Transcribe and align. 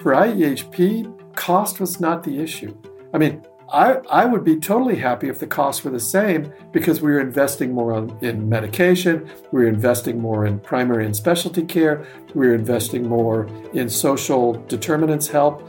for 0.00 0.12
IEHP, 0.12 1.34
cost 1.34 1.80
was 1.80 2.00
not 2.00 2.22
the 2.22 2.40
issue. 2.40 2.76
I 3.12 3.18
mean, 3.18 3.44
I, 3.70 3.98
I 4.10 4.24
would 4.24 4.44
be 4.44 4.58
totally 4.58 4.96
happy 4.96 5.28
if 5.28 5.40
the 5.40 5.46
costs 5.46 5.84
were 5.84 5.90
the 5.90 6.00
same 6.00 6.52
because 6.72 7.02
we 7.02 7.10
were 7.10 7.20
investing 7.20 7.72
more 7.72 7.92
on, 7.92 8.16
in 8.22 8.48
medication, 8.48 9.28
we 9.52 9.62
were 9.62 9.68
investing 9.68 10.20
more 10.20 10.46
in 10.46 10.58
primary 10.60 11.04
and 11.04 11.14
specialty 11.14 11.64
care, 11.64 12.06
we 12.34 12.46
were 12.46 12.54
investing 12.54 13.06
more 13.06 13.46
in 13.74 13.88
social 13.90 14.54
determinants 14.68 15.28
help. 15.28 15.68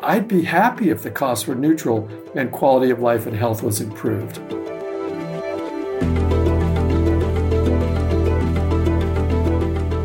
I'd 0.00 0.28
be 0.28 0.42
happy 0.42 0.90
if 0.90 1.02
the 1.02 1.10
costs 1.10 1.46
were 1.46 1.56
neutral 1.56 2.08
and 2.36 2.52
quality 2.52 2.90
of 2.90 3.00
life 3.00 3.26
and 3.26 3.36
health 3.36 3.62
was 3.62 3.80
improved. 3.80 4.38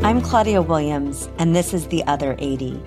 I'm 0.04 0.22
Claudia 0.22 0.62
Williams, 0.62 1.30
and 1.40 1.56
this 1.56 1.74
is 1.74 1.88
The 1.88 2.04
Other 2.06 2.36
80, 2.38 2.80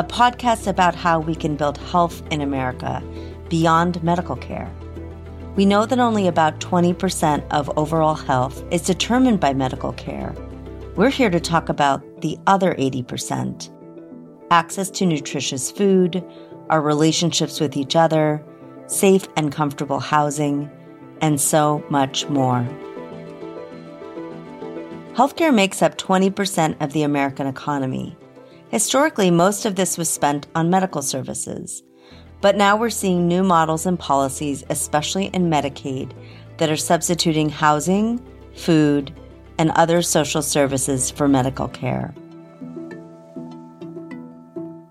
a 0.00 0.04
podcast 0.04 0.66
about 0.66 0.94
how 0.94 1.20
we 1.20 1.34
can 1.34 1.56
build 1.56 1.76
health 1.76 2.22
in 2.30 2.40
America 2.40 3.02
beyond 3.50 4.02
medical 4.02 4.34
care. 4.34 4.72
We 5.56 5.66
know 5.66 5.84
that 5.84 5.98
only 5.98 6.26
about 6.26 6.58
20% 6.58 7.46
of 7.50 7.70
overall 7.76 8.14
health 8.14 8.64
is 8.70 8.80
determined 8.80 9.40
by 9.40 9.52
medical 9.52 9.92
care. 9.92 10.34
We're 10.96 11.10
here 11.10 11.28
to 11.28 11.38
talk 11.38 11.68
about 11.68 12.22
the 12.22 12.38
other 12.46 12.74
80% 12.76 13.70
access 14.50 14.88
to 14.90 15.04
nutritious 15.04 15.70
food, 15.70 16.24
our 16.70 16.80
relationships 16.80 17.60
with 17.60 17.76
each 17.76 17.94
other, 17.94 18.42
safe 18.86 19.28
and 19.36 19.52
comfortable 19.52 20.00
housing, 20.00 20.70
and 21.20 21.38
so 21.38 21.84
much 21.90 22.26
more. 22.30 22.66
Healthcare 25.12 25.54
makes 25.54 25.82
up 25.82 25.98
20% 25.98 26.80
of 26.80 26.94
the 26.94 27.02
American 27.02 27.46
economy. 27.46 28.16
Historically, 28.70 29.32
most 29.32 29.66
of 29.66 29.74
this 29.74 29.98
was 29.98 30.08
spent 30.08 30.46
on 30.54 30.70
medical 30.70 31.02
services. 31.02 31.82
But 32.40 32.56
now 32.56 32.76
we're 32.76 32.88
seeing 32.88 33.26
new 33.26 33.42
models 33.42 33.84
and 33.84 33.98
policies, 33.98 34.62
especially 34.70 35.26
in 35.26 35.50
Medicaid, 35.50 36.12
that 36.58 36.70
are 36.70 36.76
substituting 36.76 37.48
housing, 37.48 38.24
food, 38.54 39.12
and 39.58 39.72
other 39.72 40.02
social 40.02 40.40
services 40.40 41.10
for 41.10 41.26
medical 41.26 41.66
care. 41.66 42.14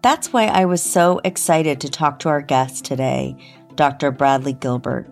That's 0.01 0.33
why 0.33 0.47
I 0.47 0.65
was 0.65 0.83
so 0.83 1.21
excited 1.23 1.79
to 1.81 1.89
talk 1.89 2.19
to 2.19 2.29
our 2.29 2.41
guest 2.41 2.83
today, 2.83 3.37
Dr. 3.75 4.11
Bradley 4.11 4.53
Gilbert. 4.53 5.09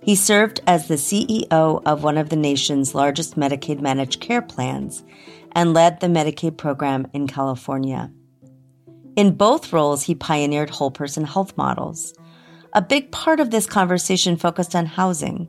He 0.00 0.14
served 0.14 0.60
as 0.66 0.88
the 0.88 0.94
CEO 0.94 1.82
of 1.84 2.02
one 2.02 2.16
of 2.16 2.30
the 2.30 2.36
nation's 2.36 2.94
largest 2.94 3.36
Medicaid 3.36 3.80
managed 3.80 4.20
care 4.20 4.42
plans 4.42 5.04
and 5.56 5.72
led 5.72 5.98
the 5.98 6.06
Medicaid 6.06 6.58
program 6.58 7.08
in 7.14 7.26
California. 7.26 8.12
In 9.16 9.34
both 9.34 9.72
roles, 9.72 10.02
he 10.02 10.14
pioneered 10.14 10.68
whole 10.68 10.90
person 10.90 11.24
health 11.24 11.56
models. 11.56 12.12
A 12.74 12.82
big 12.82 13.10
part 13.10 13.40
of 13.40 13.50
this 13.50 13.66
conversation 13.66 14.36
focused 14.36 14.76
on 14.76 14.84
housing. 14.84 15.48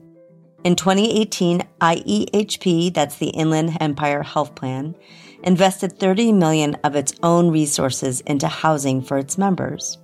In 0.63 0.77
2018, 0.77 1.67
IEHP, 1.81 2.93
that's 2.93 3.17
the 3.17 3.27
Inland 3.27 3.77
Empire 3.81 4.23
Health 4.23 4.55
Plan, 4.55 4.95
invested 5.43 5.99
30 5.99 6.31
million 6.31 6.75
of 6.85 6.95
its 6.95 7.13
own 7.21 7.51
resources 7.51 8.21
into 8.21 8.47
housing 8.47 9.01
for 9.01 9.17
its 9.17 9.37
members. 9.37 9.97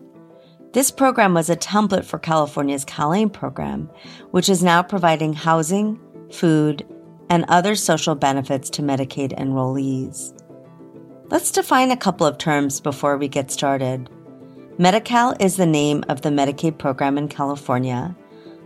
This 0.74 0.92
program 0.92 1.34
was 1.34 1.50
a 1.50 1.56
template 1.56 2.04
for 2.04 2.20
California's 2.20 2.84
CalAIM 2.84 3.32
program, 3.32 3.90
which 4.32 4.50
is 4.50 4.62
now 4.62 4.84
providing 4.84 5.32
housing, 5.32 5.98
food, 6.30 6.86
and 7.34 7.46
other 7.48 7.74
social 7.74 8.14
benefits 8.14 8.70
to 8.70 8.84
Medicaid 8.84 9.36
enrollees. 9.40 10.40
Let's 11.32 11.50
define 11.50 11.90
a 11.90 11.98
couple 11.98 12.28
of 12.28 12.38
terms 12.38 12.80
before 12.80 13.18
we 13.18 13.28
get 13.28 13.50
started. 13.50 14.08
Medi-Cal 14.78 15.36
is 15.40 15.58
the 15.58 15.66
name 15.66 16.04
of 16.10 16.22
the 16.22 16.30
Medicaid 16.30 16.78
program 16.78 17.18
in 17.18 17.28
California. 17.28 18.16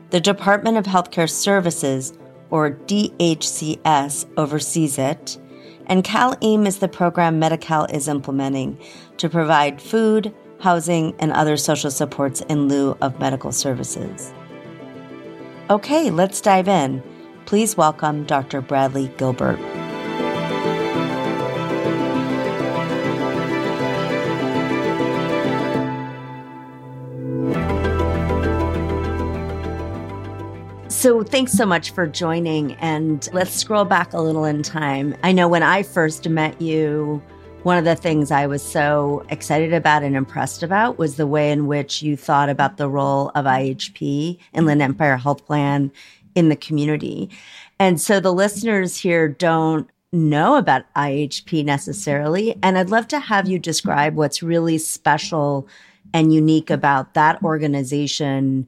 The 0.09 0.19
Department 0.19 0.75
of 0.75 0.83
Healthcare 0.83 1.29
Services, 1.29 2.11
or 2.49 2.71
DHCS, 2.71 4.25
oversees 4.35 4.97
it. 4.97 5.37
And 5.85 6.03
CalAIM 6.03 6.67
is 6.67 6.79
the 6.79 6.89
program 6.89 7.39
Medi-Cal 7.39 7.85
is 7.85 8.09
implementing 8.09 8.77
to 9.15 9.29
provide 9.29 9.81
food, 9.81 10.35
housing, 10.59 11.15
and 11.19 11.31
other 11.31 11.55
social 11.55 11.89
supports 11.89 12.41
in 12.41 12.67
lieu 12.67 12.97
of 12.99 13.17
medical 13.17 13.53
services. 13.53 14.33
Okay, 15.69 16.11
let's 16.11 16.41
dive 16.41 16.67
in. 16.67 17.01
Please 17.47 17.77
welcome 17.77 18.25
Dr. 18.25 18.59
Bradley 18.59 19.07
Gilbert. 19.15 19.57
So, 30.89 31.23
thanks 31.23 31.53
so 31.53 31.65
much 31.65 31.91
for 31.91 32.05
joining. 32.05 32.73
And 32.75 33.29
let's 33.31 33.53
scroll 33.53 33.85
back 33.85 34.11
a 34.11 34.19
little 34.19 34.43
in 34.43 34.61
time. 34.61 35.15
I 35.23 35.31
know 35.31 35.47
when 35.47 35.63
I 35.63 35.83
first 35.83 36.27
met 36.27 36.61
you, 36.61 37.23
one 37.63 37.77
of 37.77 37.85
the 37.85 37.95
things 37.95 38.31
I 38.31 38.47
was 38.47 38.63
so 38.63 39.25
excited 39.29 39.73
about 39.73 40.01
and 40.01 40.15
impressed 40.15 40.63
about 40.63 40.97
was 40.97 41.17
the 41.17 41.27
way 41.27 41.51
in 41.51 41.67
which 41.67 42.01
you 42.01 42.15
thought 42.15 42.49
about 42.49 42.77
the 42.77 42.87
role 42.87 43.29
of 43.35 43.45
IEHP, 43.45 44.37
Inland 44.53 44.81
Empire 44.81 45.17
Health 45.17 45.45
Plan, 45.45 45.91
in 46.37 46.49
the 46.49 46.55
community. 46.55 47.31
And 47.79 47.99
so 47.99 48.19
the 48.19 48.31
listeners 48.31 48.95
here 48.95 49.27
don't 49.27 49.89
know 50.13 50.55
about 50.55 50.83
IEHP 50.93 51.65
necessarily. 51.65 52.55
And 52.61 52.77
I'd 52.77 52.91
love 52.91 53.07
to 53.09 53.19
have 53.19 53.47
you 53.47 53.57
describe 53.57 54.15
what's 54.15 54.43
really 54.43 54.77
special 54.77 55.67
and 56.13 56.31
unique 56.31 56.69
about 56.69 57.15
that 57.15 57.41
organization 57.43 58.67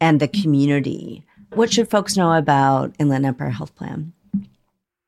and 0.00 0.20
the 0.20 0.26
community. 0.26 1.24
What 1.54 1.72
should 1.72 1.88
folks 1.88 2.16
know 2.16 2.32
about 2.32 2.94
Inland 2.98 3.24
Empire 3.24 3.50
Health 3.50 3.74
Plan? 3.76 4.12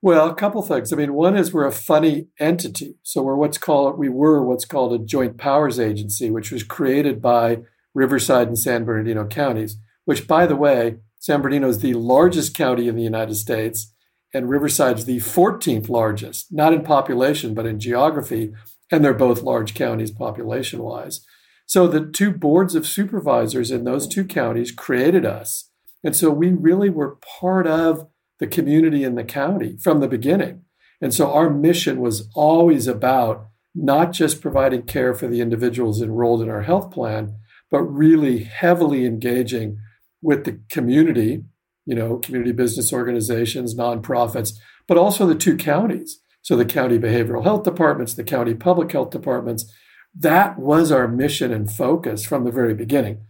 Well, 0.01 0.31
a 0.31 0.35
couple 0.35 0.63
things. 0.63 0.93
I 0.93 0.97
mean, 0.97 1.15
one 1.15 1.37
is 1.37 1.53
we're 1.53 1.67
a 1.67 1.73
funny 1.73 2.29
entity. 2.39 2.95
So 3.03 3.23
we're 3.23 3.35
what's 3.35 3.59
called 3.59 3.99
we 3.99 4.09
were 4.09 4.41
what's 4.45 4.65
called 4.65 4.93
a 4.93 5.05
joint 5.05 5.37
powers 5.37 5.81
agency, 5.81 6.31
which 6.31 6.53
was 6.53 6.63
created 6.63 7.21
by 7.21 7.59
Riverside 7.93 8.47
and 8.47 8.59
San 8.59 8.85
Bernardino 8.85 9.27
counties, 9.27 9.77
which 10.05 10.29
by 10.29 10.47
the 10.47 10.55
way, 10.55 10.99
San 11.19 11.41
Bernardino 11.41 11.69
is 11.69 11.81
the 11.81 11.95
largest 11.95 12.55
county 12.55 12.89
in 12.89 12.97
the 12.97 13.03
United 13.03 13.35
States, 13.35 13.93
and 14.33 14.49
Riverside's 14.49 15.05
the 15.05 15.19
14th 15.19 15.89
largest, 15.89 16.53
not 16.53 16.73
in 16.73 16.83
population, 16.83 17.55
but 17.55 17.67
in 17.67 17.81
geography. 17.81 18.53
And 18.91 19.05
they're 19.05 19.15
both 19.15 19.43
large 19.43 19.75
counties 19.75 20.11
population 20.11 20.83
wise. 20.83 21.25
So 21.67 21.87
the 21.87 22.07
two 22.07 22.31
boards 22.31 22.75
of 22.75 22.87
supervisors 22.87 23.71
in 23.71 23.85
those 23.85 24.09
two 24.09 24.25
counties 24.25 24.73
created 24.73 25.27
us 25.27 25.69
and 26.05 26.15
so 26.15 26.31
we 26.31 26.53
really 26.53 26.91
were 26.91 27.17
part 27.41 27.67
of 27.67 28.09
the 28.39 28.47
community 28.47 29.05
in 29.05 29.15
the 29.15 29.25
county 29.25 29.77
from 29.77 30.01
the 30.01 30.09
beginning. 30.09 30.63
And 31.01 31.13
so 31.13 31.33
our 31.33 31.51
mission 31.51 32.01
was 32.01 32.29
always 32.35 32.87
about 32.87 33.47
not 33.75 34.13
just 34.13 34.41
providing 34.41 34.83
care 34.83 35.15
for 35.15 35.27
the 35.27 35.41
individuals 35.41 36.01
enrolled 36.01 36.43
in 36.43 36.49
our 36.49 36.63
health 36.63 36.91
plan, 36.91 37.37
but 37.71 37.83
really 37.83 38.45
heavily 38.45 39.05
engaging 39.05 39.79
with 40.23 40.45
the 40.45 40.61
community, 40.71 41.45
you 41.87 41.95
know, 41.95 42.19
community 42.19 42.53
business 42.53 42.93
organizations, 42.93 43.75
nonprofits, 43.75 44.55
but 44.87 44.99
also 44.99 45.27
the 45.27 45.35
two 45.35 45.57
counties. 45.57 46.21
So 46.43 46.57
the 46.57 46.65
county 46.65 46.99
behavioral 46.99 47.45
health 47.45 47.65
departments, 47.65 48.15
the 48.15 48.25
county 48.25 48.55
public 48.55 48.93
health 48.93 49.11
departments. 49.11 49.71
That 50.15 50.59
was 50.59 50.91
our 50.91 51.07
mission 51.07 51.53
and 51.53 51.71
focus 51.71 52.25
from 52.25 52.45
the 52.45 52.51
very 52.51 52.75
beginning 52.75 53.21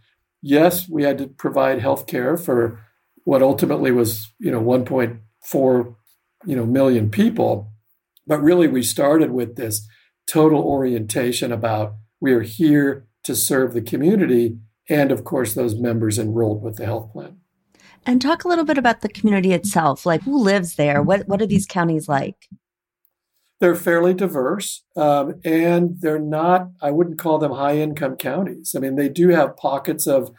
yes, 0.41 0.87
we 0.87 1.03
had 1.03 1.17
to 1.17 1.27
provide 1.27 1.79
health 1.79 2.07
care 2.07 2.37
for 2.37 2.79
what 3.23 3.41
ultimately 3.41 3.91
was, 3.91 4.33
you 4.39 4.51
know, 4.51 4.61
1.4, 4.61 5.95
you 6.45 6.55
know, 6.55 6.65
million 6.65 7.09
people. 7.09 7.71
But 8.25 8.41
really, 8.41 8.67
we 8.67 8.83
started 8.83 9.31
with 9.31 9.55
this 9.55 9.87
total 10.27 10.61
orientation 10.61 11.51
about 11.51 11.95
we 12.21 12.33
are 12.33 12.41
here 12.41 13.07
to 13.23 13.35
serve 13.35 13.73
the 13.73 13.81
community 13.81 14.57
and, 14.89 15.11
of 15.11 15.23
course, 15.23 15.53
those 15.53 15.75
members 15.75 16.17
enrolled 16.19 16.63
with 16.63 16.77
the 16.77 16.85
health 16.85 17.11
plan. 17.13 17.37
And 18.05 18.21
talk 18.21 18.43
a 18.43 18.47
little 18.47 18.65
bit 18.65 18.77
about 18.77 19.01
the 19.01 19.09
community 19.09 19.53
itself. 19.53 20.05
Like, 20.05 20.23
who 20.23 20.41
lives 20.41 20.75
there? 20.75 21.01
What 21.01 21.27
What 21.27 21.41
are 21.41 21.47
these 21.47 21.65
counties 21.65 22.09
like? 22.09 22.47
they're 23.59 23.75
fairly 23.75 24.13
diverse 24.13 24.83
um, 24.95 25.39
and 25.43 26.01
they're 26.01 26.19
not 26.19 26.69
i 26.81 26.91
wouldn't 26.91 27.19
call 27.19 27.37
them 27.37 27.51
high 27.51 27.77
income 27.77 28.15
counties 28.15 28.73
i 28.75 28.79
mean 28.79 28.95
they 28.95 29.09
do 29.09 29.29
have 29.29 29.57
pockets 29.57 30.07
of 30.07 30.31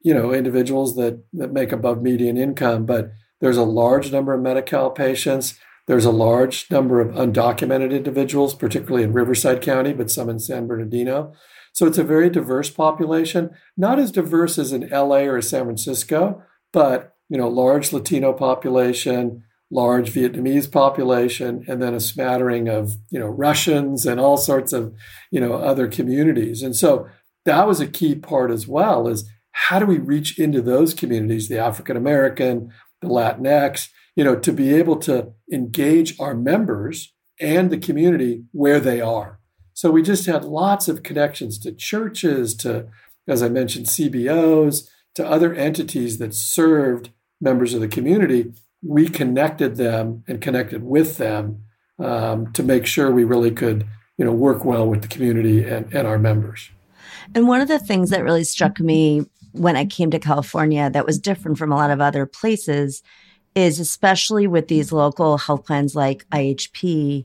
you 0.00 0.12
know 0.12 0.32
individuals 0.32 0.96
that 0.96 1.22
that 1.32 1.52
make 1.52 1.72
above 1.72 2.02
median 2.02 2.36
income 2.36 2.84
but 2.84 3.12
there's 3.40 3.56
a 3.56 3.64
large 3.64 4.12
number 4.12 4.32
of 4.32 4.40
Medi-Cal 4.40 4.90
patients 4.90 5.58
there's 5.86 6.04
a 6.04 6.12
large 6.12 6.70
number 6.70 7.00
of 7.00 7.14
undocumented 7.14 7.92
individuals 7.92 8.54
particularly 8.54 9.04
in 9.04 9.12
riverside 9.12 9.60
county 9.60 9.92
but 9.92 10.10
some 10.10 10.28
in 10.28 10.38
san 10.38 10.66
bernardino 10.66 11.32
so 11.72 11.86
it's 11.86 11.98
a 11.98 12.04
very 12.04 12.30
diverse 12.30 12.70
population 12.70 13.50
not 13.76 13.98
as 13.98 14.12
diverse 14.12 14.58
as 14.58 14.72
in 14.72 14.88
la 14.90 15.18
or 15.18 15.40
san 15.40 15.64
francisco 15.64 16.42
but 16.72 17.14
you 17.28 17.38
know 17.38 17.48
large 17.48 17.92
latino 17.92 18.32
population 18.32 19.42
large 19.72 20.12
Vietnamese 20.12 20.70
population, 20.70 21.64
and 21.66 21.80
then 21.82 21.94
a 21.94 22.00
smattering 22.00 22.68
of 22.68 22.92
you 23.10 23.18
know 23.18 23.26
Russians 23.26 24.06
and 24.06 24.20
all 24.20 24.36
sorts 24.36 24.72
of 24.72 24.94
you 25.30 25.40
know 25.40 25.54
other 25.54 25.88
communities. 25.88 26.62
And 26.62 26.76
so 26.76 27.08
that 27.46 27.66
was 27.66 27.80
a 27.80 27.86
key 27.86 28.14
part 28.14 28.50
as 28.50 28.68
well. 28.68 29.08
Is 29.08 29.28
how 29.52 29.78
do 29.78 29.86
we 29.86 29.98
reach 29.98 30.38
into 30.38 30.60
those 30.60 30.94
communities, 30.94 31.48
the 31.48 31.58
African 31.58 31.96
American, 31.96 32.70
the 33.00 33.08
Latinx, 33.08 33.88
you 34.14 34.22
know, 34.22 34.36
to 34.36 34.52
be 34.52 34.74
able 34.74 34.96
to 34.96 35.32
engage 35.50 36.18
our 36.20 36.34
members 36.34 37.12
and 37.40 37.70
the 37.70 37.78
community 37.78 38.44
where 38.52 38.78
they 38.78 39.00
are. 39.00 39.40
So 39.74 39.90
we 39.90 40.02
just 40.02 40.26
had 40.26 40.44
lots 40.44 40.88
of 40.88 41.02
connections 41.02 41.58
to 41.60 41.72
churches, 41.72 42.54
to, 42.56 42.86
as 43.26 43.42
I 43.42 43.48
mentioned, 43.48 43.86
CBOs, 43.86 44.88
to 45.14 45.26
other 45.26 45.54
entities 45.54 46.18
that 46.18 46.34
served 46.34 47.10
members 47.40 47.74
of 47.74 47.80
the 47.80 47.88
community. 47.88 48.52
We 48.82 49.08
connected 49.08 49.76
them 49.76 50.24
and 50.26 50.40
connected 50.40 50.82
with 50.82 51.16
them 51.16 51.64
um, 51.98 52.52
to 52.52 52.62
make 52.62 52.86
sure 52.86 53.10
we 53.10 53.24
really 53.24 53.50
could, 53.50 53.86
you 54.18 54.24
know, 54.24 54.32
work 54.32 54.64
well 54.64 54.88
with 54.88 55.02
the 55.02 55.08
community 55.08 55.64
and, 55.64 55.92
and 55.94 56.06
our 56.06 56.18
members. 56.18 56.70
And 57.34 57.46
one 57.46 57.60
of 57.60 57.68
the 57.68 57.78
things 57.78 58.10
that 58.10 58.24
really 58.24 58.44
struck 58.44 58.80
me 58.80 59.26
when 59.52 59.76
I 59.76 59.84
came 59.84 60.10
to 60.10 60.18
California 60.18 60.90
that 60.90 61.06
was 61.06 61.18
different 61.18 61.58
from 61.58 61.72
a 61.72 61.76
lot 61.76 61.90
of 61.90 62.00
other 62.00 62.26
places 62.26 63.02
is 63.54 63.78
especially 63.78 64.46
with 64.46 64.68
these 64.68 64.92
local 64.92 65.38
health 65.38 65.66
plans 65.66 65.94
like 65.94 66.28
IEHP, 66.30 67.24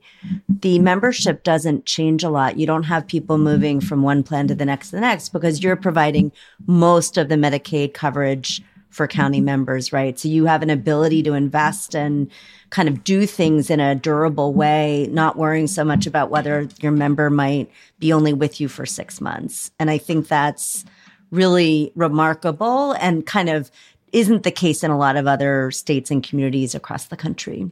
the 0.50 0.80
membership 0.80 1.44
doesn't 1.44 1.86
change 1.86 2.24
a 2.24 2.30
lot. 2.30 2.58
You 2.58 2.68
don't 2.68 2.84
have 2.84 3.08
people 3.08 3.38
moving 3.38 3.80
from 3.80 4.02
one 4.02 4.24
plan 4.24 4.48
to 4.48 4.56
the 4.56 4.66
next 4.66 4.90
to 4.90 4.98
the 4.98 5.02
next 5.02 5.30
because 5.30 5.64
you're 5.64 5.76
providing 5.76 6.32
most 6.66 7.18
of 7.18 7.30
the 7.30 7.36
Medicaid 7.36 7.94
coverage 7.94 8.62
for 8.90 9.08
county 9.08 9.40
members, 9.40 9.94
right? 9.94 10.18
So 10.18 10.28
you 10.28 10.46
have 10.46 10.64
an 10.64 10.70
ability 10.70 11.24
to 11.24 11.34
invest 11.34 11.96
and 11.96 12.30
kind 12.72 12.90
of 12.90 13.04
do 13.04 13.26
things 13.26 13.70
in 13.70 13.80
a 13.80 13.96
durable 13.96 14.54
way, 14.54 15.08
not 15.12 15.38
worrying 15.38 15.68
so 15.68 15.84
much 15.84 16.08
about 16.08 16.30
whether 16.32 16.68
your 16.82 16.92
member 16.92 17.30
might 17.30 17.70
be 18.00 18.12
only 18.12 18.34
with 18.34 18.60
you 18.60 18.68
for 18.68 18.86
six 18.86 19.22
months. 19.22 19.72
And 19.80 19.90
I 19.90 19.98
think 19.98 20.28
that's 20.28 20.84
really 21.32 21.92
remarkable 21.96 22.94
and 22.94 23.26
kind 23.26 23.50
of 23.50 23.70
isn't 24.14 24.44
the 24.44 24.52
case 24.52 24.84
in 24.84 24.92
a 24.92 24.98
lot 24.98 25.18
of 25.18 25.28
other 25.28 25.72
states 25.72 26.12
and 26.12 26.24
communities 26.24 26.74
across 26.76 27.06
the 27.06 27.18
country. 27.18 27.70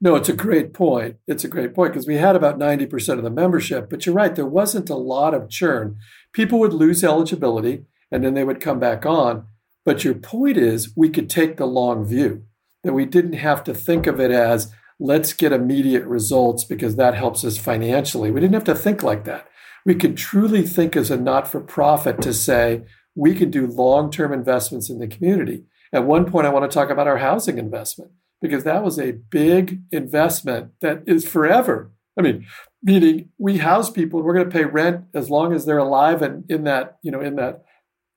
No, 0.00 0.14
it's 0.14 0.30
a 0.30 0.34
great 0.34 0.72
point. 0.72 1.16
It's 1.26 1.44
a 1.44 1.48
great 1.48 1.74
point 1.74 1.92
because 1.92 2.06
we 2.06 2.16
had 2.16 2.34
about 2.34 2.58
90% 2.58 3.18
of 3.18 3.22
the 3.22 3.30
membership, 3.30 3.90
but 3.90 4.06
you're 4.06 4.14
right, 4.14 4.34
there 4.34 4.46
wasn't 4.46 4.88
a 4.88 4.94
lot 4.94 5.34
of 5.34 5.50
churn. 5.50 5.98
People 6.32 6.58
would 6.60 6.72
lose 6.72 7.04
eligibility 7.04 7.84
and 8.10 8.24
then 8.24 8.34
they 8.34 8.44
would 8.44 8.60
come 8.60 8.78
back 8.78 9.04
on. 9.04 9.46
But 9.84 10.04
your 10.04 10.14
point 10.14 10.56
is, 10.56 10.92
we 10.96 11.10
could 11.10 11.28
take 11.28 11.56
the 11.56 11.66
long 11.66 12.04
view, 12.04 12.44
that 12.82 12.92
we 12.92 13.04
didn't 13.04 13.34
have 13.34 13.62
to 13.64 13.74
think 13.74 14.06
of 14.06 14.20
it 14.20 14.30
as 14.30 14.72
let's 14.98 15.32
get 15.32 15.52
immediate 15.52 16.04
results 16.04 16.64
because 16.64 16.96
that 16.96 17.14
helps 17.14 17.44
us 17.44 17.56
financially. 17.56 18.30
We 18.30 18.40
didn't 18.40 18.54
have 18.54 18.64
to 18.64 18.74
think 18.74 19.02
like 19.02 19.24
that. 19.24 19.48
We 19.84 19.94
could 19.94 20.16
truly 20.16 20.66
think 20.66 20.94
as 20.96 21.10
a 21.10 21.16
not 21.16 21.48
for 21.48 21.60
profit 21.60 22.20
to 22.22 22.34
say, 22.34 22.82
we 23.20 23.34
can 23.34 23.50
do 23.50 23.66
long 23.66 24.10
term 24.10 24.32
investments 24.32 24.88
in 24.88 24.98
the 24.98 25.06
community. 25.06 25.64
At 25.92 26.06
one 26.06 26.24
point, 26.24 26.46
I 26.46 26.50
want 26.50 26.68
to 26.68 26.74
talk 26.74 26.88
about 26.88 27.06
our 27.06 27.18
housing 27.18 27.58
investment 27.58 28.12
because 28.40 28.64
that 28.64 28.82
was 28.82 28.98
a 28.98 29.12
big 29.12 29.82
investment 29.92 30.70
that 30.80 31.02
is 31.06 31.28
forever. 31.28 31.92
I 32.18 32.22
mean, 32.22 32.46
meaning 32.82 33.28
we 33.36 33.58
house 33.58 33.90
people, 33.90 34.20
and 34.20 34.26
we're 34.26 34.32
going 34.32 34.48
to 34.48 34.56
pay 34.58 34.64
rent 34.64 35.04
as 35.12 35.28
long 35.28 35.52
as 35.52 35.66
they're 35.66 35.76
alive 35.76 36.22
and 36.22 36.50
in 36.50 36.64
that, 36.64 36.96
you 37.02 37.10
know, 37.10 37.20
in 37.20 37.36
that 37.36 37.62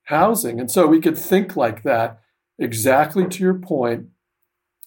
housing. 0.04 0.58
And 0.58 0.72
so 0.72 0.88
we 0.88 1.02
could 1.02 1.18
think 1.18 1.58
like 1.58 1.84
that 1.84 2.22
exactly 2.58 3.28
to 3.28 3.44
your 3.44 3.56
point 3.56 4.06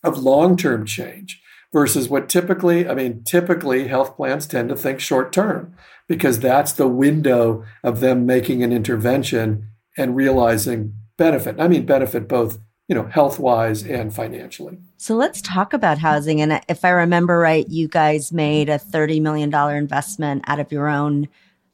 of 0.03 0.17
long 0.17 0.57
term 0.57 0.87
change 0.87 1.43
versus 1.75 2.09
what 2.09 2.31
typically, 2.31 2.89
I 2.89 2.95
mean, 2.95 3.23
typically 3.23 3.89
health 3.89 4.17
plans 4.17 4.47
tend 4.47 4.71
to 4.71 4.77
think 4.77 5.01
short 5.01 5.31
term 5.31 5.77
because 6.09 6.41
that's 6.41 6.73
the 6.73 6.89
window 6.89 7.67
of 7.85 8.01
them 8.01 8.25
making 8.25 8.63
an 8.63 8.73
intervention 8.73 9.69
and 9.97 10.17
realizing 10.17 10.95
benefit. 11.17 11.57
I 11.59 11.69
mean, 11.69 11.87
benefit 11.87 12.29
both, 12.29 12.59
you 12.89 12.95
know, 12.95 13.07
health 13.07 13.39
wise 13.39 13.83
and 13.83 14.15
financially. 14.15 14.79
So 14.97 15.15
let's 15.15 15.41
talk 15.41 15.73
about 15.73 15.99
housing. 15.99 16.41
And 16.41 16.61
if 16.69 16.85
I 16.85 16.91
remember 16.91 17.39
right, 17.39 17.69
you 17.69 17.89
guys 17.89 18.33
made 18.33 18.69
a 18.69 18.79
$30 18.79 19.21
million 19.21 19.53
investment 19.77 20.45
out 20.47 20.61
of 20.61 20.71
your 20.73 20.89
own 20.89 21.29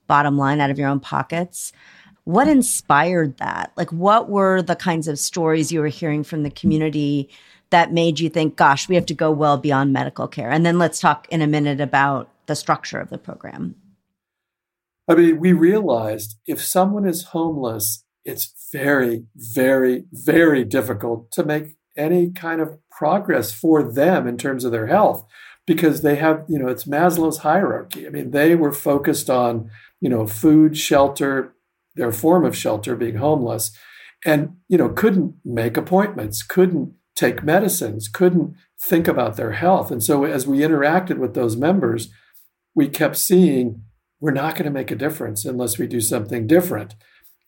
bottom 0.06 0.36
line, 0.36 0.60
out 0.60 0.70
of 0.70 0.78
your 0.78 0.88
own 0.88 1.00
pockets. 1.00 1.72
What 2.24 2.46
inspired 2.46 3.38
that? 3.38 3.72
Like, 3.76 3.90
what 3.90 4.28
were 4.28 4.62
the 4.62 4.76
kinds 4.76 5.08
of 5.08 5.18
stories 5.18 5.72
you 5.72 5.80
were 5.80 5.88
hearing 5.88 6.22
from 6.22 6.44
the 6.44 6.50
community 6.50 7.28
that 7.70 7.92
made 7.92 8.20
you 8.20 8.28
think, 8.28 8.56
gosh, 8.56 8.88
we 8.88 8.94
have 8.94 9.06
to 9.06 9.14
go 9.14 9.30
well 9.30 9.56
beyond 9.56 9.92
medical 9.92 10.28
care? 10.28 10.50
And 10.50 10.64
then 10.64 10.78
let's 10.78 11.00
talk 11.00 11.26
in 11.30 11.42
a 11.42 11.46
minute 11.46 11.80
about 11.80 12.28
the 12.46 12.54
structure 12.54 13.00
of 13.00 13.10
the 13.10 13.18
program. 13.18 13.74
I 15.08 15.14
mean, 15.14 15.40
we 15.40 15.52
realized 15.52 16.36
if 16.46 16.62
someone 16.62 17.06
is 17.06 17.24
homeless 17.24 18.04
it's 18.24 18.68
very, 18.72 19.24
very, 19.34 20.04
very 20.12 20.64
difficult 20.64 21.30
to 21.32 21.44
make 21.44 21.76
any 21.96 22.30
kind 22.30 22.60
of 22.60 22.78
progress 22.90 23.52
for 23.52 23.82
them 23.82 24.26
in 24.26 24.38
terms 24.38 24.64
of 24.64 24.72
their 24.72 24.86
health 24.86 25.26
because 25.66 26.02
they 26.02 26.16
have, 26.16 26.44
you 26.48 26.58
know, 26.58 26.68
it's 26.68 26.84
Maslow's 26.84 27.38
hierarchy. 27.38 28.06
I 28.06 28.10
mean, 28.10 28.30
they 28.30 28.54
were 28.54 28.72
focused 28.72 29.30
on, 29.30 29.70
you 30.00 30.08
know, 30.08 30.26
food, 30.26 30.76
shelter, 30.76 31.54
their 31.94 32.12
form 32.12 32.44
of 32.44 32.56
shelter 32.56 32.96
being 32.96 33.16
homeless, 33.16 33.76
and, 34.24 34.56
you 34.68 34.78
know, 34.78 34.88
couldn't 34.88 35.34
make 35.44 35.76
appointments, 35.76 36.42
couldn't 36.42 36.94
take 37.14 37.42
medicines, 37.42 38.08
couldn't 38.08 38.54
think 38.80 39.06
about 39.06 39.36
their 39.36 39.52
health. 39.52 39.90
And 39.90 40.02
so 40.02 40.24
as 40.24 40.46
we 40.46 40.60
interacted 40.60 41.18
with 41.18 41.34
those 41.34 41.56
members, 41.56 42.08
we 42.74 42.88
kept 42.88 43.16
seeing 43.16 43.82
we're 44.20 44.30
not 44.30 44.54
going 44.54 44.64
to 44.64 44.70
make 44.70 44.90
a 44.90 44.96
difference 44.96 45.44
unless 45.44 45.78
we 45.78 45.86
do 45.86 46.00
something 46.00 46.46
different. 46.46 46.94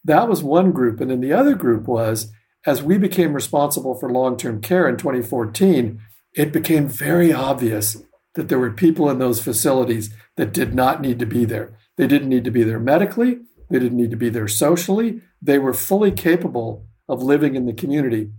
That 0.04 0.28
was 0.28 0.42
one 0.42 0.72
group. 0.72 1.00
And 1.00 1.10
then 1.10 1.20
the 1.20 1.32
other 1.32 1.54
group 1.54 1.86
was 1.86 2.30
as 2.66 2.82
we 2.82 2.98
became 2.98 3.34
responsible 3.34 3.94
for 3.94 4.10
long 4.10 4.36
term 4.36 4.60
care 4.60 4.88
in 4.88 4.96
2014, 4.96 6.00
it 6.34 6.52
became 6.52 6.88
very 6.88 7.32
obvious 7.32 8.02
that 8.34 8.48
there 8.48 8.58
were 8.58 8.70
people 8.70 9.08
in 9.10 9.18
those 9.18 9.42
facilities 9.42 10.12
that 10.36 10.52
did 10.52 10.74
not 10.74 11.00
need 11.00 11.18
to 11.18 11.26
be 11.26 11.44
there. 11.44 11.78
They 11.96 12.06
didn't 12.06 12.28
need 12.28 12.44
to 12.44 12.50
be 12.50 12.64
there 12.64 12.80
medically, 12.80 13.38
they 13.70 13.78
didn't 13.78 13.98
need 13.98 14.10
to 14.10 14.16
be 14.16 14.28
there 14.28 14.48
socially. 14.48 15.20
They 15.40 15.58
were 15.58 15.74
fully 15.74 16.10
capable 16.10 16.86
of 17.08 17.22
living 17.22 17.54
in 17.54 17.66
the 17.66 17.72
community. 17.72 18.30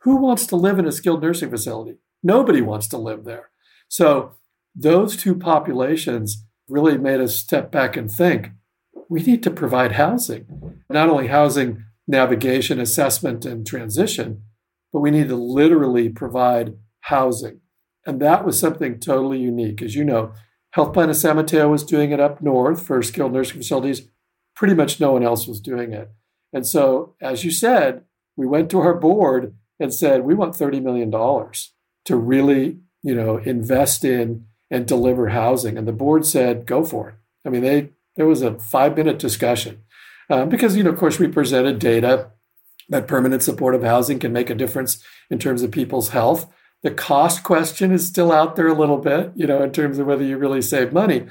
Who 0.00 0.16
wants 0.16 0.46
to 0.46 0.56
live 0.56 0.78
in 0.78 0.86
a 0.86 0.92
skilled 0.92 1.22
nursing 1.22 1.50
facility? 1.50 1.98
Nobody 2.22 2.60
wants 2.60 2.88
to 2.88 2.98
live 2.98 3.24
there. 3.24 3.50
So, 3.88 4.32
those 4.74 5.16
two 5.16 5.34
populations 5.34 6.44
really 6.68 6.98
made 6.98 7.20
us 7.20 7.36
step 7.36 7.70
back 7.70 7.96
and 7.96 8.10
think 8.10 8.50
we 9.08 9.22
need 9.22 9.42
to 9.42 9.50
provide 9.50 9.92
housing, 9.92 10.46
not 10.90 11.08
only 11.08 11.28
housing 11.28 11.84
navigation, 12.06 12.78
assessment, 12.78 13.44
and 13.44 13.66
transition, 13.66 14.42
but 14.92 15.00
we 15.00 15.10
need 15.10 15.28
to 15.28 15.36
literally 15.36 16.08
provide 16.08 16.74
housing. 17.00 17.60
And 18.06 18.20
that 18.20 18.44
was 18.44 18.58
something 18.58 19.00
totally 19.00 19.40
unique. 19.40 19.82
As 19.82 19.94
you 19.94 20.04
know, 20.04 20.32
Health 20.72 20.92
Plan 20.92 21.10
of 21.10 21.16
San 21.16 21.36
Mateo 21.36 21.68
was 21.70 21.84
doing 21.84 22.10
it 22.10 22.20
up 22.20 22.42
north 22.42 22.86
for 22.86 23.02
skilled 23.02 23.32
nursing 23.32 23.58
facilities. 23.58 24.08
Pretty 24.54 24.74
much 24.74 25.00
no 25.00 25.12
one 25.12 25.22
else 25.22 25.46
was 25.46 25.60
doing 25.60 25.92
it. 25.92 26.10
And 26.52 26.66
so, 26.66 27.14
as 27.20 27.44
you 27.44 27.50
said, 27.50 28.04
we 28.36 28.46
went 28.46 28.70
to 28.70 28.80
our 28.80 28.94
board 28.94 29.54
and 29.80 29.92
said, 29.92 30.24
we 30.24 30.34
want 30.34 30.54
$30 30.54 30.82
million 30.82 31.10
to 31.10 32.16
really, 32.16 32.78
you 33.02 33.14
know, 33.14 33.38
invest 33.38 34.04
in 34.04 34.46
and 34.70 34.86
deliver 34.86 35.28
housing. 35.28 35.76
And 35.76 35.88
the 35.88 35.92
board 35.92 36.26
said, 36.26 36.66
go 36.66 36.84
for 36.84 37.10
it. 37.10 37.14
I 37.44 37.50
mean, 37.50 37.62
they 37.62 37.90
there 38.16 38.26
was 38.26 38.42
a 38.42 38.58
five 38.58 38.96
minute 38.96 39.18
discussion 39.18 39.82
um, 40.30 40.48
because, 40.48 40.76
you 40.76 40.82
know, 40.82 40.90
of 40.90 40.98
course, 40.98 41.18
we 41.18 41.28
presented 41.28 41.78
data 41.78 42.30
that 42.88 43.08
permanent 43.08 43.42
supportive 43.42 43.82
housing 43.82 44.18
can 44.18 44.32
make 44.32 44.50
a 44.50 44.54
difference 44.54 45.02
in 45.30 45.38
terms 45.38 45.62
of 45.62 45.70
people's 45.70 46.10
health. 46.10 46.52
The 46.82 46.90
cost 46.90 47.42
question 47.42 47.92
is 47.92 48.06
still 48.06 48.30
out 48.30 48.56
there 48.56 48.68
a 48.68 48.74
little 48.74 48.98
bit, 48.98 49.32
you 49.34 49.46
know, 49.46 49.62
in 49.62 49.72
terms 49.72 49.98
of 49.98 50.06
whether 50.06 50.22
you 50.22 50.36
really 50.36 50.60
save 50.60 50.92
money, 50.92 51.26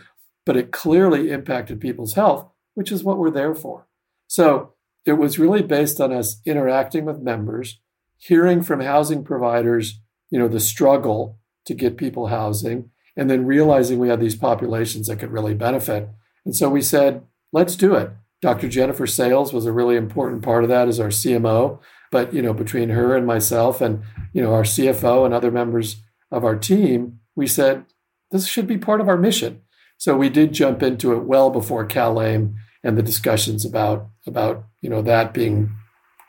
but 0.45 0.57
it 0.57 0.71
clearly 0.71 1.29
impacted 1.29 1.79
people's 1.79 2.15
health, 2.15 2.49
which 2.73 2.91
is 2.91 3.03
what 3.03 3.19
we're 3.19 3.29
there 3.29 3.53
for. 3.53 3.87
So 4.27 4.73
it 5.05 5.13
was 5.13 5.37
really 5.37 5.61
based 5.61 6.01
on 6.01 6.11
us 6.11 6.41
interacting 6.45 7.05
with 7.05 7.21
members, 7.21 7.79
hearing 8.17 8.63
from 8.63 8.79
housing 8.79 9.23
providers, 9.23 9.99
you 10.31 10.39
know, 10.39 10.47
the 10.47 10.59
struggle 10.59 11.37
to 11.65 11.73
get 11.73 11.97
people 11.97 12.27
housing, 12.27 12.89
and 13.15 13.29
then 13.29 13.45
realizing 13.45 13.99
we 13.99 14.09
had 14.09 14.19
these 14.19 14.35
populations 14.35 15.07
that 15.07 15.19
could 15.19 15.31
really 15.31 15.53
benefit. 15.53 16.09
And 16.45 16.55
so 16.55 16.69
we 16.69 16.81
said, 16.81 17.23
let's 17.51 17.75
do 17.75 17.95
it. 17.95 18.11
Dr. 18.41 18.67
Jennifer 18.67 19.07
Sayles 19.07 19.53
was 19.53 19.65
a 19.65 19.71
really 19.71 19.95
important 19.95 20.43
part 20.43 20.63
of 20.63 20.69
that 20.69 20.87
as 20.87 20.99
our 20.99 21.07
CMO. 21.07 21.79
But, 22.11 22.33
you 22.33 22.41
know, 22.41 22.53
between 22.53 22.89
her 22.89 23.15
and 23.15 23.25
myself 23.25 23.81
and, 23.81 24.03
you 24.33 24.41
know, 24.41 24.53
our 24.53 24.63
CFO 24.63 25.25
and 25.25 25.33
other 25.33 25.49
members 25.49 26.03
of 26.29 26.43
our 26.43 26.55
team, 26.55 27.19
we 27.35 27.47
said, 27.47 27.85
this 28.31 28.47
should 28.47 28.67
be 28.67 28.77
part 28.77 29.01
of 29.01 29.07
our 29.07 29.17
mission. 29.17 29.61
So 29.97 30.15
we 30.17 30.29
did 30.29 30.53
jump 30.53 30.83
into 30.83 31.13
it 31.13 31.23
well 31.23 31.49
before 31.49 31.87
CalAIM 31.87 32.55
and 32.83 32.97
the 32.97 33.03
discussions 33.03 33.65
about, 33.65 34.09
about, 34.27 34.65
you 34.81 34.89
know, 34.89 35.01
that 35.01 35.33
being 35.33 35.71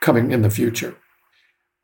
coming 0.00 0.30
in 0.30 0.42
the 0.42 0.50
future. 0.50 0.96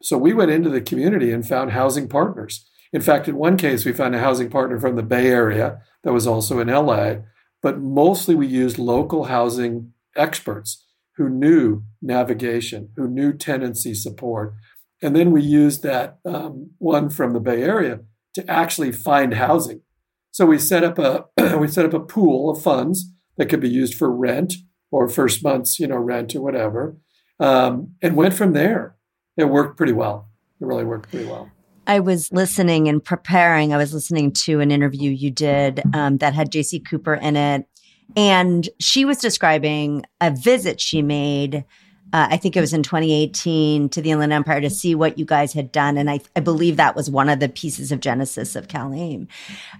So 0.03 0.17
we 0.17 0.33
went 0.33 0.51
into 0.51 0.71
the 0.71 0.81
community 0.81 1.33
and 1.33 1.47
found 1.47 1.73
housing 1.73 2.09
partners. 2.09 2.67
In 2.93 3.01
fact, 3.01 3.29
in 3.29 3.37
one 3.37 3.57
case, 3.57 3.85
we 3.85 3.93
found 3.93 4.15
a 4.15 4.21
housing 4.21 4.51
partner 4.51 4.79
from 4.79 4.97
the 4.97 5.03
Bay 5.03 5.27
Area 5.27 5.83
that 6.05 6.13
was 6.13 6.27
also 6.27 6.59
in 6.61 6.69
LA, 6.69 7.17
but 7.63 7.81
mostly 7.81 8.35
we 8.35 8.47
used 8.47 8.79
local 8.79 9.25
housing 9.25 9.93
experts 10.17 10.87
who 11.17 11.29
knew 11.29 11.83
navigation, 12.01 12.91
who 12.97 13.09
knew 13.09 13.33
tenancy 13.33 13.95
support. 13.95 14.55
And 15.03 15.15
then 15.15 15.31
we 15.31 15.43
used 15.43 15.83
that 15.83 16.19
um, 16.25 16.71
one 16.79 17.11
from 17.11 17.33
the 17.33 17.41
Bay 17.41 17.63
Area 17.63 18.01
to 18.35 18.51
actually 18.51 18.93
find 18.93 19.35
housing. 19.35 19.83
So 20.31 20.47
we 20.47 20.59
set 20.59 20.85
up 20.85 20.99
a 20.99 21.27
we 21.59 21.69
set 21.69 21.85
up 21.85 21.95
a 21.95 22.01
pool 22.01 22.51
of 22.51 22.63
funds 22.63 23.13
that 23.37 23.47
could 23.47 23.61
be 23.61 23.69
used 23.69 23.95
for 23.95 24.11
rent 24.11 24.55
or 24.91 25.09
first 25.09 25.43
month's 25.43 25.79
you 25.79 25.87
know 25.87 25.97
rent 25.97 26.35
or 26.35 26.41
whatever, 26.41 26.97
um, 27.39 27.95
and 28.01 28.17
went 28.17 28.35
from 28.35 28.53
there. 28.53 28.97
It 29.37 29.45
worked 29.45 29.77
pretty 29.77 29.93
well. 29.93 30.29
It 30.61 30.67
really 30.67 30.85
worked 30.85 31.11
pretty 31.11 31.27
well. 31.27 31.51
I 31.91 31.99
was 31.99 32.31
listening 32.31 32.89
and 32.89 33.03
preparing. 33.03 33.75
I 33.75 33.77
was 33.77 33.93
listening 33.93 34.31
to 34.45 34.61
an 34.61 34.71
interview 34.71 35.11
you 35.11 35.29
did 35.29 35.83
um, 35.93 36.19
that 36.19 36.35
had 36.35 36.53
Jacey 36.53 36.79
Cooper 36.79 37.15
in 37.15 37.35
it. 37.35 37.67
And 38.15 38.69
she 38.79 39.05
was 39.05 39.19
describing 39.19 40.05
a 40.21 40.31
visit 40.31 40.81
she 40.81 41.03
made. 41.03 41.65
Uh, 42.13 42.29
I 42.31 42.37
think 42.37 42.57
it 42.57 42.61
was 42.61 42.73
in 42.73 42.85
2018 42.85 43.89
to 43.89 44.01
the 44.01 44.13
Inland 44.13 44.33
Empire 44.33 44.61
to 44.61 44.71
see 44.71 44.95
what 44.95 45.19
you 45.19 45.25
guys 45.25 45.53
had 45.53 45.73
done. 45.73 45.99
And 45.99 46.09
I, 46.09 46.21
I 46.37 46.41
believe 46.41 46.77
that 46.77 46.95
was 46.95 47.11
one 47.11 47.29
of 47.29 47.41
the 47.41 47.49
pieces 47.49 47.91
of 47.91 47.99
genesis 47.99 48.55
of 48.55 48.69
CalAIM. 48.69 49.27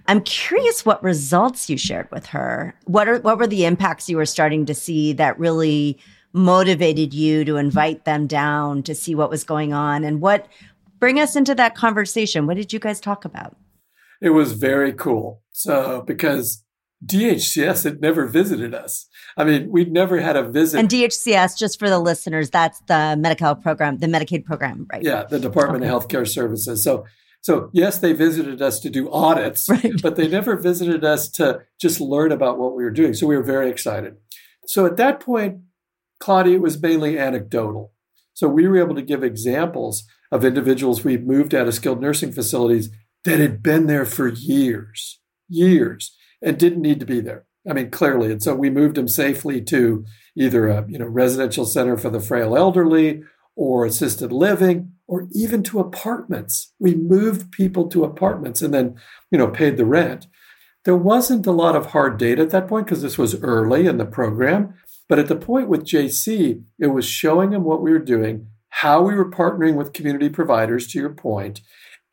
I'm 0.09 0.23
curious 0.23 0.85
what 0.85 1.01
results 1.05 1.71
you 1.71 1.79
shared 1.79 2.11
with 2.11 2.27
her. 2.27 2.75
What 2.87 3.07
are, 3.07 3.21
what 3.21 3.39
were 3.39 3.47
the 3.47 3.67
impacts 3.67 4.09
you 4.09 4.17
were 4.17 4.27
starting 4.27 4.67
to 4.67 4.75
see 4.75 5.13
that 5.13 5.39
really 5.39 5.97
motivated 6.33 7.15
you 7.15 7.45
to 7.45 7.57
invite 7.57 8.05
them 8.05 8.27
down 8.27 8.83
to 8.85 8.97
see 8.97 9.15
what 9.15 9.31
was 9.31 9.45
going 9.45 9.73
on? 9.73 10.03
And 10.03 10.21
what, 10.21 10.49
bring 11.01 11.19
us 11.19 11.35
into 11.35 11.55
that 11.57 11.75
conversation. 11.75 12.47
What 12.47 12.57
did 12.57 12.73
you 12.73 12.79
guys 12.79 13.01
talk 13.01 13.25
about? 13.25 13.57
It 14.21 14.31
was 14.31 14.53
very 14.53 14.93
cool. 14.93 15.43
So, 15.51 16.03
because 16.07 16.65
DHCS 17.05 17.85
had 17.85 18.01
never 18.01 18.27
visited 18.27 18.75
us. 18.75 19.07
I 19.37 19.45
mean, 19.45 19.71
we'd 19.71 19.91
never 19.91 20.21
had 20.21 20.37
a 20.37 20.49
visit. 20.49 20.79
And 20.79 20.89
DHCS, 20.89 21.57
just 21.57 21.79
for 21.79 21.89
the 21.89 21.99
listeners, 21.99 22.51
that's 22.51 22.81
the 22.81 23.17
Medi-Cal 23.19 23.57
program, 23.57 23.99
the 23.99 24.07
Medicaid 24.07 24.45
program, 24.45 24.87
right? 24.93 25.03
Yeah, 25.03 25.25
the 25.25 25.41
Department 25.41 25.85
okay. 25.85 25.93
of 25.93 26.07
Healthcare 26.07 26.29
Services. 26.29 26.85
So, 26.85 27.07
so 27.41 27.71
yes, 27.73 27.99
they 27.99 28.13
visited 28.13 28.61
us 28.61 28.81
to 28.81 28.91
do 28.91 29.11
audits, 29.11 29.69
right. 29.71 30.01
but 30.03 30.17
they 30.17 30.29
never 30.29 30.57
visited 30.57 31.05
us 31.05 31.31
to 31.31 31.61
just 31.81 32.01
learn 32.01 32.33
about 32.33 32.59
what 32.59 32.77
we 32.77 32.85
were 32.85 32.91
doing. 32.91 33.15
So 33.15 33.27
we 33.27 33.37
were 33.37 33.43
very 33.43 33.71
excited. 33.71 34.17
So 34.67 34.85
at 34.85 34.99
that 34.99 35.21
point, 35.21 35.61
Claudia, 36.19 36.57
it 36.57 36.63
was 36.63 36.81
mainly 36.81 37.19
anecdotal. 37.19 37.93
So 38.35 38.47
we 38.47 38.69
were 38.69 38.79
able 38.79 38.95
to 38.95 39.03
give 39.03 39.25
examples 39.25 40.05
of 40.31 40.45
individuals 40.45 41.05
we 41.05 41.17
moved 41.17 41.55
out 41.55 41.69
of 41.69 41.75
skilled 41.75 42.01
nursing 42.01 42.33
facilities 42.33 42.91
that 43.25 43.39
had 43.39 43.63
been 43.63 43.87
there 43.87 44.05
for 44.05 44.29
years, 44.29 45.21
years, 45.49 46.17
and 46.43 46.59
didn't 46.59 46.83
need 46.83 47.01
to 47.01 47.07
be 47.07 47.21
there. 47.21 47.47
I 47.69 47.75
mean, 47.75 47.91
clearly. 47.91 48.33
And 48.33 48.43
so 48.43 48.55
we 48.55 48.71
moved 48.71 48.95
them 48.95 49.09
safely 49.09 49.61
to 49.65 50.05
either 50.37 50.69
a 50.69 50.87
you 50.89 50.99
know 50.99 51.07
residential 51.07 51.67
center 51.67 51.97
for 51.97 52.11
the 52.11 52.21
frail 52.21 52.57
elderly 52.57 53.23
or 53.57 53.85
assisted 53.85 54.33
living 54.33 54.93
or 55.07 55.27
even 55.33 55.63
to 55.65 55.81
apartments. 55.81 56.73
We 56.79 56.95
moved 56.95 57.53
people 57.53 57.89
to 57.89 58.05
apartments 58.05 58.63
and 58.63 58.73
then, 58.73 58.95
you 59.31 59.39
know, 59.39 59.49
paid 59.49 59.77
the 59.77 59.85
rent. 59.85 60.27
There 60.85 60.97
wasn't 60.97 61.47
a 61.47 61.53
lot 61.53 61.77
of 61.77 61.87
hard 61.87 62.17
data 62.17 62.43
at 62.43 62.51
that 62.51 62.69
point 62.69 62.87
because 62.87 63.03
this 63.03 63.19
was 63.19 63.43
early 63.43 63.87
in 63.87 63.99
the 63.99 64.07
program. 64.07 64.75
But 65.09 65.19
at 65.19 65.27
the 65.27 65.37
point 65.37 65.69
with 65.69 65.85
Jacey, 65.85 66.63
it 66.79 66.87
was 66.87 67.05
showing 67.05 67.51
them 67.51 67.65
what 67.65 67.83
we 67.83 67.91
were 67.91 67.99
doing, 67.99 68.47
how 68.71 69.03
we 69.03 69.15
were 69.15 69.31
partnering 69.31 69.75
with 69.75 69.93
community 69.93 70.29
providers, 70.29 70.87
to 70.89 70.99
your 70.99 71.11
point, 71.11 71.61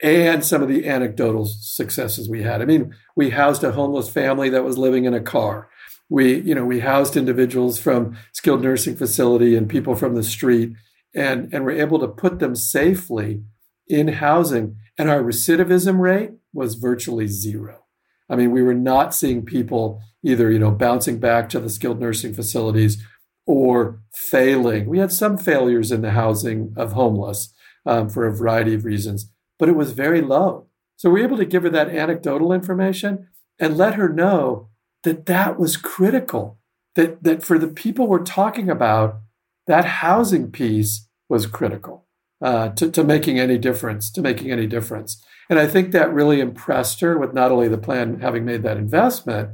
and 0.02 0.44
some 0.44 0.62
of 0.62 0.68
the 0.68 0.88
anecdotal 0.88 1.46
successes 1.46 2.30
we 2.30 2.44
had. 2.44 2.62
I 2.62 2.66
mean, 2.66 2.94
we 3.16 3.32
housed 3.32 3.64
a 3.64 3.72
homeless 3.72 4.10
family 4.10 4.50
that 4.50 4.64
was 4.64 4.78
living 4.78 5.06
in 5.06 5.14
a 5.14 5.22
car. 5.22 5.70
We, 6.10 6.40
you 6.42 6.56
know, 6.56 6.66
we 6.66 6.82
housed 6.82 7.18
individuals 7.18 7.80
from 7.80 8.18
skilled 8.32 8.62
nursing 8.62 8.96
facility 8.96 9.56
and 9.56 9.70
people 9.70 9.96
from 9.96 10.16
the 10.16 10.24
street, 10.24 10.74
and 11.16 11.54
and 11.54 11.66
we're 11.66 11.82
able 11.82 12.00
to 12.00 12.08
put 12.08 12.40
them 12.40 12.56
safely 12.56 13.44
in 13.88 14.10
housing. 14.10 14.78
And 14.98 15.10
our 15.10 15.22
recidivism 15.22 16.00
rate 16.00 16.32
was 16.54 16.76
virtually 16.76 17.28
zero. 17.28 17.84
I 18.30 18.36
mean, 18.36 18.52
we 18.52 18.62
were 18.62 18.74
not 18.74 19.14
seeing 19.14 19.46
people 19.46 20.02
either, 20.24 20.52
you 20.52 20.60
know, 20.60 20.72
bouncing 20.72 21.20
back 21.20 21.50
to 21.50 21.60
the 21.60 21.70
skilled 21.70 22.00
nursing 22.00 22.34
facilities 22.34 23.02
or 23.48 24.02
failing. 24.14 24.88
We 24.88 25.00
had 25.00 25.12
some 25.12 25.38
failures 25.38 25.92
in 25.92 26.02
the 26.02 26.12
housing 26.12 26.74
of 26.76 26.92
homeless 26.92 27.54
um, 27.86 28.10
for 28.10 28.28
a 28.28 28.36
variety 28.36 28.76
of 28.76 28.86
reasons, 28.86 29.32
but 29.58 29.70
it 29.70 29.76
was 29.76 29.94
very 29.94 30.22
low. 30.22 30.68
So 30.98 31.10
we 31.10 31.22
were 31.22 31.28
able 31.28 31.38
to 31.38 31.46
give 31.46 31.64
her 31.64 31.70
that 31.70 31.90
anecdotal 31.90 32.52
information 32.52 33.30
and 33.58 33.78
let 33.78 33.96
her 33.96 34.10
know 34.10 34.70
that 35.04 35.26
that 35.28 35.58
was 35.58 35.78
critical. 35.78 36.60
That 36.96 37.24
that 37.24 37.44
for 37.44 37.58
the 37.58 37.68
people 37.68 38.08
we're 38.08 38.24
talking 38.24 38.70
about, 38.70 39.20
that 39.68 39.86
housing 39.86 40.52
piece 40.52 41.08
was 41.30 41.46
critical 41.46 42.08
uh, 42.42 42.70
to, 42.70 42.90
to 42.92 43.04
making 43.04 43.40
any 43.40 43.58
difference. 43.58 44.12
To 44.12 44.22
making 44.22 44.52
any 44.52 44.66
difference, 44.66 45.24
and 45.50 45.60
I 45.60 45.68
think 45.68 45.92
that 45.92 46.14
really 46.14 46.40
impressed 46.40 47.00
her 47.02 47.18
with 47.18 47.34
not 47.34 47.52
only 47.52 47.68
the 47.68 47.78
plan 47.78 48.20
having 48.20 48.46
made 48.46 48.64
that 48.64 48.78
investment, 48.78 49.52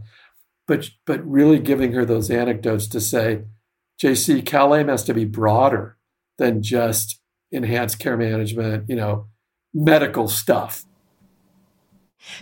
but 0.67 0.89
but 1.05 1.25
really 1.29 1.59
giving 1.59 1.91
her 1.91 2.05
those 2.05 2.31
anecdotes 2.31 2.87
to 2.87 3.01
say, 3.01 3.43
Jacey, 4.03 4.41
CalAIM 4.41 4.89
has 4.89 5.05
to 5.05 5.13
be 5.13 5.23
broader 5.23 5.97
than 6.37 6.61
just 6.61 7.21
enhanced 7.53 7.99
care 7.99 8.17
management, 8.17 8.89
you 8.89 8.97
know, 8.97 9.27
medical 9.73 10.27
stuff. 10.27 10.83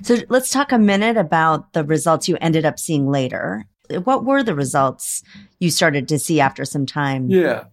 So 0.02 0.18
let's 0.28 0.50
talk 0.50 0.72
a 0.72 0.80
minute 0.80 1.18
about 1.18 1.74
the 1.74 1.84
results 1.84 2.28
you 2.28 2.36
ended 2.42 2.66
up 2.66 2.80
seeing 2.80 3.12
later. 3.12 3.66
What 4.06 4.26
were 4.26 4.42
the 4.42 4.56
results 4.56 5.22
you 5.60 5.70
started 5.70 6.08
to 6.08 6.18
see 6.18 6.40
after 6.40 6.66
some 6.66 6.88
time? 6.88 7.30
Yeah. 7.30 7.66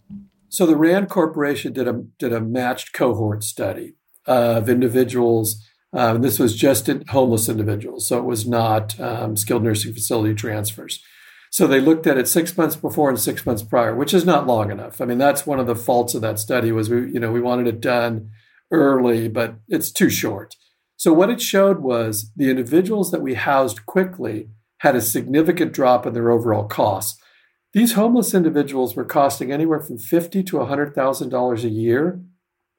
So 0.49 0.67
the 0.67 0.75
RAND 0.75 1.09
Corporation 1.09 1.73
did 1.73 1.87
a 1.87 2.03
did 2.19 2.31
a 2.31 2.41
matched 2.41 2.93
cohort 2.93 3.43
study 3.43 3.95
of 4.27 4.69
individuals. 4.69 5.65
Um, 5.93 6.21
this 6.21 6.37
was 6.37 6.55
just 6.55 6.89
in 6.89 7.05
homeless 7.07 7.49
individuals, 7.49 8.07
so 8.07 8.19
it 8.19 8.25
was 8.25 8.47
not 8.47 8.99
um, 8.99 9.35
skilled 9.35 9.63
nursing 9.63 9.93
facility 9.93 10.35
transfers. 10.35 11.01
So 11.51 11.65
they 11.65 11.81
looked 11.81 12.05
at 12.05 12.17
it 12.17 12.27
six 12.27 12.57
months 12.57 12.75
before 12.75 13.09
and 13.09 13.19
six 13.19 13.45
months 13.45 13.63
prior, 13.63 13.95
which 13.95 14.13
is 14.13 14.25
not 14.25 14.47
long 14.47 14.71
enough. 14.71 15.01
I 15.01 15.05
mean, 15.05 15.17
that's 15.17 15.47
one 15.47 15.59
of 15.59 15.67
the 15.67 15.75
faults 15.75 16.13
of 16.13 16.21
that 16.21 16.39
study 16.39 16.71
was 16.71 16.89
we, 16.89 17.11
you 17.11 17.19
know, 17.19 17.31
we 17.31 17.41
wanted 17.41 17.67
it 17.67 17.81
done 17.81 18.29
early, 18.71 19.27
but 19.27 19.55
it's 19.67 19.91
too 19.91 20.09
short. 20.09 20.55
So 20.95 21.13
what 21.13 21.29
it 21.29 21.41
showed 21.41 21.79
was 21.79 22.31
the 22.35 22.49
individuals 22.49 23.11
that 23.11 23.21
we 23.21 23.33
housed 23.33 23.85
quickly 23.85 24.49
had 24.79 24.95
a 24.95 25.01
significant 25.01 25.71
drop 25.71 26.05
in 26.05 26.13
their 26.13 26.29
overall 26.29 26.65
costs. 26.65 27.19
These 27.73 27.93
homeless 27.93 28.33
individuals 28.33 28.95
were 28.95 29.05
costing 29.05 29.51
anywhere 29.51 29.79
from 29.79 29.97
fifty 29.97 30.43
to 30.43 30.65
hundred 30.65 30.95
thousand 30.95 31.29
dollars 31.29 31.63
a 31.63 31.69
year 31.69 32.19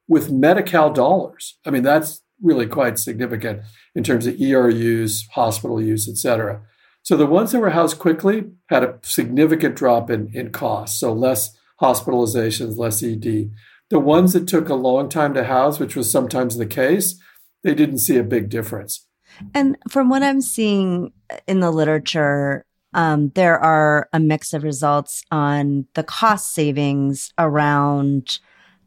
with 0.07 0.31
Medi-Cal 0.31 0.91
dollars. 0.91 1.57
I 1.65 1.69
mean, 1.69 1.83
that's 1.83 2.21
really 2.41 2.67
quite 2.67 2.99
significant 2.99 3.61
in 3.95 4.03
terms 4.03 4.27
of 4.27 4.35
ER 4.35 4.69
use, 4.69 5.27
hospital 5.31 5.81
use, 5.81 6.09
et 6.09 6.17
cetera. 6.17 6.61
So 7.03 7.17
the 7.17 7.25
ones 7.25 7.51
that 7.51 7.59
were 7.59 7.71
housed 7.71 7.99
quickly 7.99 8.45
had 8.69 8.83
a 8.83 8.99
significant 9.01 9.75
drop 9.75 10.09
in, 10.09 10.29
in 10.33 10.51
cost, 10.51 10.99
so 10.99 11.13
less 11.13 11.55
hospitalizations, 11.81 12.77
less 12.77 13.01
ED. 13.01 13.51
The 13.89 13.99
ones 13.99 14.33
that 14.33 14.47
took 14.47 14.69
a 14.69 14.75
long 14.75 15.09
time 15.09 15.33
to 15.33 15.43
house, 15.43 15.79
which 15.79 15.95
was 15.95 16.11
sometimes 16.11 16.57
the 16.57 16.65
case, 16.65 17.19
they 17.63 17.73
didn't 17.73 17.99
see 17.99 18.17
a 18.17 18.23
big 18.23 18.49
difference. 18.49 19.05
And 19.53 19.77
from 19.89 20.09
what 20.09 20.23
I'm 20.23 20.41
seeing 20.41 21.11
in 21.47 21.59
the 21.59 21.71
literature, 21.71 22.65
um, 22.93 23.29
there 23.35 23.57
are 23.59 24.09
a 24.13 24.19
mix 24.19 24.53
of 24.53 24.63
results 24.63 25.23
on 25.31 25.87
the 25.93 26.03
cost 26.03 26.53
savings 26.53 27.33
around 27.37 28.39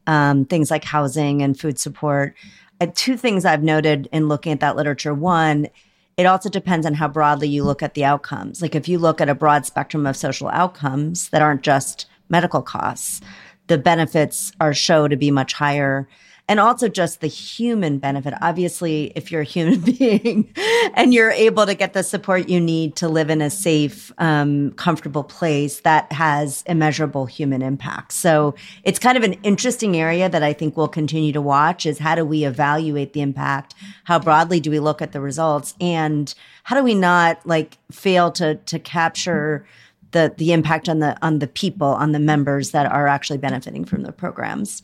um, 0.07 0.45
things 0.45 0.71
like 0.71 0.85
housing 0.85 1.43
and 1.43 1.59
food 1.59 1.79
support. 1.79 2.35
Uh, 2.81 2.87
two 2.95 3.17
things 3.17 3.45
I've 3.45 3.63
noted 3.63 4.09
in 4.13 4.29
looking 4.29 4.53
at 4.53 4.61
that 4.61 4.77
literature. 4.77 5.15
One, 5.15 5.69
it 6.17 6.27
also 6.27 6.49
depends 6.49 6.87
on 6.87 6.95
how 6.95 7.09
broadly 7.09 7.49
you 7.49 7.65
look 7.65 7.83
at 7.83 7.95
the 7.95 8.05
outcomes. 8.05 8.63
Like 8.63 8.75
if 8.75 8.89
you 8.89 8.99
look 8.99 9.21
at 9.21 9.29
a 9.29 9.35
broad 9.35 9.67
spectrum 9.67 10.07
of 10.07 10.17
social 10.17 10.49
outcomes 10.49 11.29
that 11.31 11.43
aren't 11.43 11.63
just 11.63 12.07
medical 12.29 12.63
costs, 12.63 13.21
the 13.67 13.79
benefits 13.79 14.53
are 14.61 14.75
show 14.75 15.09
to 15.09 15.17
be 15.17 15.31
much 15.31 15.55
higher 15.55 16.09
and 16.47 16.61
also 16.61 16.89
just 16.89 17.21
the 17.21 17.27
human 17.27 17.99
benefit. 17.99 18.35
Obviously, 18.43 19.13
if 19.15 19.33
you're 19.33 19.41
a 19.41 19.45
human 19.45 19.81
being 19.99 20.53
and 20.95 21.15
you're 21.15 21.31
able 21.31 21.65
to 21.65 21.75
get 21.75 21.95
the 21.95 22.03
support 22.03 22.49
you 22.49 22.61
need 22.61 22.97
to 22.97 23.09
live 23.09 23.31
in 23.31 23.41
a 23.41 23.49
safe, 23.49 24.13
um, 24.19 24.73
comfortable 24.73 25.25
place, 25.25 25.81
that 25.81 26.11
has 26.13 26.63
immeasurable 26.67 27.25
human 27.27 27.63
impact. 27.63 28.13
So 28.13 28.55
it's 28.83 28.99
kind 28.99 29.17
of 29.17 29.25
an 29.25 29.35
interesting 29.43 29.97
area 29.97 30.29
that 30.29 30.43
I 30.43 30.53
think 30.53 30.77
we'll 30.77 30.89
continue 30.89 31.33
to 31.33 31.41
watch 31.41 31.87
is 31.87 31.99
how 31.99 32.15
do 32.15 32.25
we 32.25 32.45
evaluate 32.45 33.15
the 33.15 33.23
impact? 33.23 33.75
How 34.05 34.19
broadly 34.19 34.61
do 34.61 34.71
we 34.71 34.81
look 34.81 35.01
at 35.01 35.13
the 35.13 35.21
results? 35.21 35.75
And 35.81 36.33
how 36.65 36.77
do 36.77 36.83
we 36.83 36.95
not 36.95 37.45
like 37.47 37.79
fail 37.91 38.31
to, 38.33 38.57
to 38.57 38.79
capture 38.79 39.67
the, 40.11 40.33
the 40.37 40.53
impact 40.53 40.89
on 40.89 40.99
the, 40.99 41.17
on 41.25 41.39
the 41.39 41.47
people, 41.47 41.89
on 41.89 42.13
the 42.13 42.19
members 42.19 42.71
that 42.73 42.91
are 42.91 43.09
actually 43.09 43.39
benefiting 43.39 43.87
from 43.87 44.03
the 44.03 44.13
programs? 44.13 44.83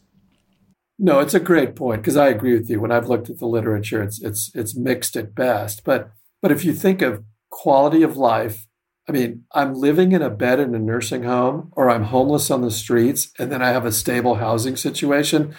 No, 1.02 1.18
it's 1.20 1.32
a 1.32 1.40
great 1.40 1.74
point 1.74 2.02
because 2.02 2.18
I 2.18 2.28
agree 2.28 2.52
with 2.52 2.68
you. 2.68 2.78
When 2.78 2.92
I've 2.92 3.08
looked 3.08 3.30
at 3.30 3.38
the 3.38 3.46
literature, 3.46 4.02
it's 4.02 4.20
it's 4.20 4.54
it's 4.54 4.76
mixed 4.76 5.16
at 5.16 5.34
best. 5.34 5.82
But 5.82 6.10
but 6.42 6.52
if 6.52 6.62
you 6.62 6.74
think 6.74 7.00
of 7.00 7.24
quality 7.48 8.02
of 8.02 8.18
life, 8.18 8.66
I 9.08 9.12
mean, 9.12 9.44
I'm 9.52 9.74
living 9.74 10.12
in 10.12 10.20
a 10.20 10.28
bed 10.28 10.60
in 10.60 10.74
a 10.74 10.78
nursing 10.78 11.22
home 11.22 11.72
or 11.72 11.88
I'm 11.88 12.04
homeless 12.04 12.50
on 12.50 12.60
the 12.60 12.70
streets 12.70 13.32
and 13.38 13.50
then 13.50 13.62
I 13.62 13.70
have 13.70 13.86
a 13.86 13.92
stable 13.92 14.34
housing 14.36 14.76
situation, 14.76 15.54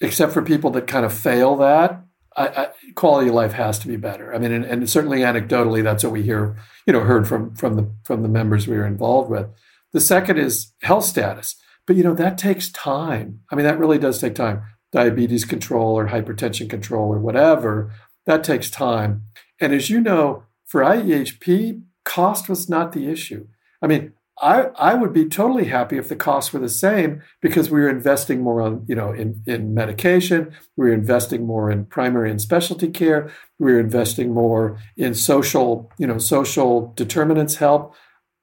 except 0.00 0.32
for 0.32 0.40
people 0.40 0.70
that 0.70 0.86
kind 0.86 1.04
of 1.04 1.12
fail 1.12 1.56
that, 1.56 2.02
I, 2.34 2.46
I, 2.48 2.68
quality 2.94 3.28
of 3.28 3.34
life 3.34 3.52
has 3.52 3.78
to 3.80 3.86
be 3.86 3.96
better. 3.96 4.34
I 4.34 4.38
mean, 4.38 4.50
and, 4.50 4.64
and, 4.64 4.88
certainly 4.88 5.20
anecdotally, 5.20 5.82
that's 5.82 6.02
what 6.02 6.12
we 6.12 6.22
hear, 6.22 6.56
you 6.86 6.94
know, 6.94 7.00
heard 7.00 7.28
from 7.28 7.54
from 7.54 7.76
the 7.76 7.90
from 8.02 8.22
the 8.22 8.28
members 8.28 8.66
we 8.66 8.78
were 8.78 8.86
involved 8.86 9.30
with. 9.30 9.46
The 9.92 10.00
second 10.00 10.38
is 10.38 10.72
health 10.82 11.04
status, 11.04 11.54
but 11.86 11.96
you 11.96 12.02
know 12.02 12.14
that 12.14 12.38
takes 12.38 12.70
time. 12.70 13.40
I 13.50 13.54
mean, 13.54 13.64
that 13.64 13.78
really 13.78 13.98
does 13.98 14.20
take 14.20 14.34
time. 14.34 14.62
Diabetes 14.92 15.44
control 15.44 15.98
or 15.98 16.08
hypertension 16.08 16.70
control 16.70 17.12
or 17.12 17.18
whatever 17.18 17.92
that 18.26 18.44
takes 18.44 18.70
time. 18.70 19.24
And 19.60 19.72
as 19.72 19.90
you 19.90 20.00
know, 20.00 20.44
for 20.64 20.82
IEHP, 20.82 21.82
cost 22.04 22.48
was 22.48 22.68
not 22.68 22.92
the 22.92 23.08
issue. 23.08 23.46
I 23.82 23.86
mean, 23.86 24.12
I, 24.40 24.70
I 24.76 24.94
would 24.94 25.12
be 25.12 25.26
totally 25.26 25.66
happy 25.66 25.96
if 25.96 26.08
the 26.08 26.16
costs 26.16 26.52
were 26.52 26.58
the 26.58 26.68
same 26.68 27.22
because 27.40 27.70
we 27.70 27.80
were 27.80 27.88
investing 27.88 28.40
more 28.40 28.60
on, 28.60 28.84
you 28.88 28.96
know, 28.96 29.12
in, 29.12 29.40
in 29.46 29.74
medication, 29.74 30.52
we 30.76 30.86
were 30.86 30.92
investing 30.92 31.46
more 31.46 31.70
in 31.70 31.86
primary 31.86 32.30
and 32.30 32.40
specialty 32.40 32.88
care, 32.88 33.30
we 33.60 33.72
were 33.72 33.78
investing 33.78 34.34
more 34.34 34.78
in 34.96 35.14
social, 35.14 35.90
you 35.98 36.06
know, 36.06 36.18
social 36.18 36.92
determinants 36.96 37.56
help. 37.56 37.94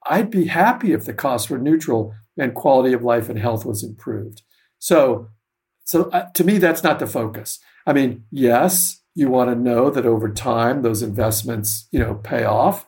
I'd 0.06 0.32
be 0.32 0.46
happy 0.46 0.94
if 0.94 1.04
the 1.04 1.14
costs 1.14 1.50
were 1.50 1.60
neutral 1.60 2.16
and 2.38 2.54
quality 2.54 2.94
of 2.94 3.04
life 3.04 3.30
and 3.30 3.38
health 3.38 3.66
was 3.66 3.84
improved. 3.84 4.42
So, 4.80 5.30
so 5.84 6.10
uh, 6.10 6.30
to 6.32 6.44
me, 6.44 6.58
that's 6.58 6.84
not 6.84 7.00
the 7.00 7.08
focus. 7.08 7.60
I 7.86 7.94
mean, 7.94 8.26
yes, 8.32 9.02
you 9.16 9.30
want 9.30 9.50
to 9.50 9.56
know 9.56 9.90
that 9.90 10.06
over 10.06 10.32
time 10.32 10.82
those 10.82 11.02
investments, 11.02 11.88
you 11.92 12.00
know, 12.00 12.16
pay 12.16 12.44
off. 12.44 12.88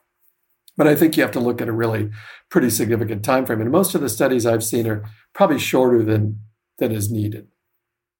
But 0.76 0.88
I 0.88 0.96
think 0.96 1.16
you 1.16 1.24
have 1.24 1.32
to 1.34 1.40
look 1.40 1.62
at 1.62 1.68
a 1.68 1.74
really 1.74 2.10
pretty 2.50 2.70
significant 2.70 3.24
time 3.24 3.46
frame. 3.46 3.62
And 3.62 3.72
most 3.72 3.94
of 3.94 4.02
the 4.02 4.10
studies 4.10 4.46
I've 4.46 4.64
seen 4.64 4.88
are 4.88 5.04
probably 5.34 5.60
shorter 5.60 6.04
than 6.04 6.40
than 6.80 6.92
is 6.92 7.12
needed. 7.12 7.48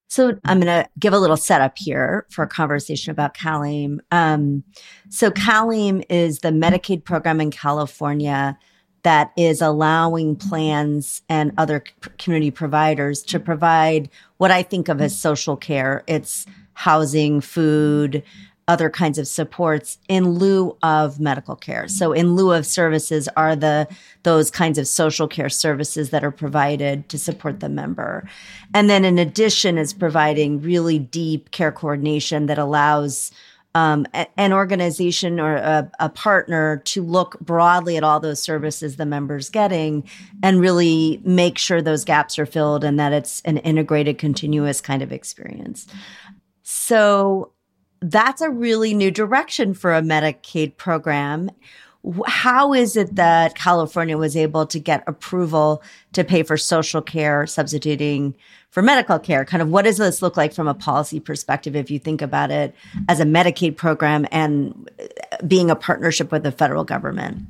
So 0.10 0.38
I'm 0.46 0.60
going 0.60 0.84
to 0.84 0.88
give 1.00 1.14
a 1.14 1.18
little 1.18 1.38
setup 1.38 1.74
here 1.76 2.28
for 2.30 2.44
a 2.44 2.48
conversation 2.48 3.10
about 3.10 3.34
CalAIM. 3.34 3.98
Um, 4.12 4.64
so 5.10 5.32
CalAIM 5.32 6.04
is 6.08 6.40
the 6.40 6.50
Medicaid 6.50 7.04
program 7.04 7.42
in 7.42 7.50
California 7.50 8.56
that 9.04 9.32
is 9.38 9.62
allowing 9.62 10.36
plans 10.36 11.22
and 11.30 11.52
other 11.58 11.84
community 12.18 12.52
providers 12.52 13.22
to 13.24 13.40
provide 13.40 14.10
what 14.38 14.52
I 14.52 14.64
think 14.64 14.90
of 14.90 15.02
as 15.02 15.18
social 15.18 15.56
care. 15.56 16.04
It's 16.08 16.46
housing, 16.74 17.42
food, 17.42 18.24
other 18.68 18.90
kinds 18.90 19.18
of 19.18 19.28
supports 19.28 19.98
in 20.08 20.32
lieu 20.32 20.78
of 20.82 21.20
medical 21.20 21.56
care. 21.56 21.88
So 21.88 22.14
in 22.14 22.36
lieu 22.36 22.54
of 22.54 22.66
services 22.66 23.28
are 23.36 23.56
the 23.56 23.88
those 24.24 24.50
kinds 24.50 24.78
of 24.78 24.88
social 24.88 25.28
care 25.28 25.50
services 25.50 26.12
that 26.12 26.24
are 26.24 26.32
provided 26.32 27.10
to 27.10 27.18
support 27.18 27.60
the 27.60 27.68
member. 27.68 28.28
And 28.74 28.90
then 28.90 29.04
in 29.04 29.20
addition 29.20 29.78
is 29.78 29.92
providing 29.94 30.62
really 30.62 30.98
deep 30.98 31.52
care 31.52 31.74
coordination 31.74 32.46
that 32.46 32.58
allows 32.58 33.32
um, 33.76 34.06
an 34.38 34.54
organization 34.54 35.40
or 35.40 35.56
a, 35.56 35.92
a, 36.00 36.10
partner 36.10 36.78
to 36.86 37.02
look 37.02 37.40
broadly 37.40 37.98
at 37.98 38.04
all 38.04 38.20
those 38.20 38.42
services 38.42 38.98
the 38.98 39.06
member's 39.06 39.50
getting 39.50 40.08
and 40.44 40.62
really 40.62 41.20
make 41.24 41.58
sure 41.58 41.82
those 41.82 42.06
gaps 42.06 42.38
are 42.38 42.46
filled 42.46 42.84
and 42.84 43.00
that 43.00 43.14
it's 43.14 43.42
an 43.42 43.58
integrated, 43.58 44.20
continuous 44.20 44.80
kind 44.80 45.02
of 45.02 45.12
experience. 45.12 45.88
So 46.62 47.52
that's 48.02 48.42
a 48.42 48.50
really 48.50 48.94
new 48.94 49.10
direction 49.10 49.74
for 49.74 49.94
a 49.94 50.02
Medicaid 50.02 50.78
program. 50.78 51.50
How 52.28 52.74
is 52.74 52.98
it 52.98 53.16
that 53.16 53.56
California 53.56 54.18
was 54.18 54.36
able 54.36 54.66
to 54.68 54.80
get 54.80 55.04
approval 55.08 55.82
to 56.12 56.24
pay 56.24 56.44
for 56.44 56.58
social 56.58 57.02
care, 57.02 57.48
substituting 57.48 58.36
for 58.72 58.82
medical 58.82 59.20
care? 59.20 59.46
Kind 59.46 59.62
of 59.62 59.70
what 59.70 59.86
does 59.86 59.98
this 59.98 60.22
look 60.22 60.36
like 60.36 60.54
from 60.54 60.68
a 60.68 60.74
policy 60.74 61.20
perspective 61.20 61.76
if 61.76 61.90
you 61.90 62.00
think 62.00 62.22
about 62.22 62.52
it 62.52 62.76
as 63.08 63.22
a 63.22 63.26
Medicaid 63.26 63.78
program 63.78 64.28
and 64.32 64.90
uh, 65.00 65.38
being 65.48 65.70
a 65.72 65.76
partnership 65.76 66.32
with 66.32 66.44
the 66.44 66.52
federal 66.52 66.84
government? 66.84 67.44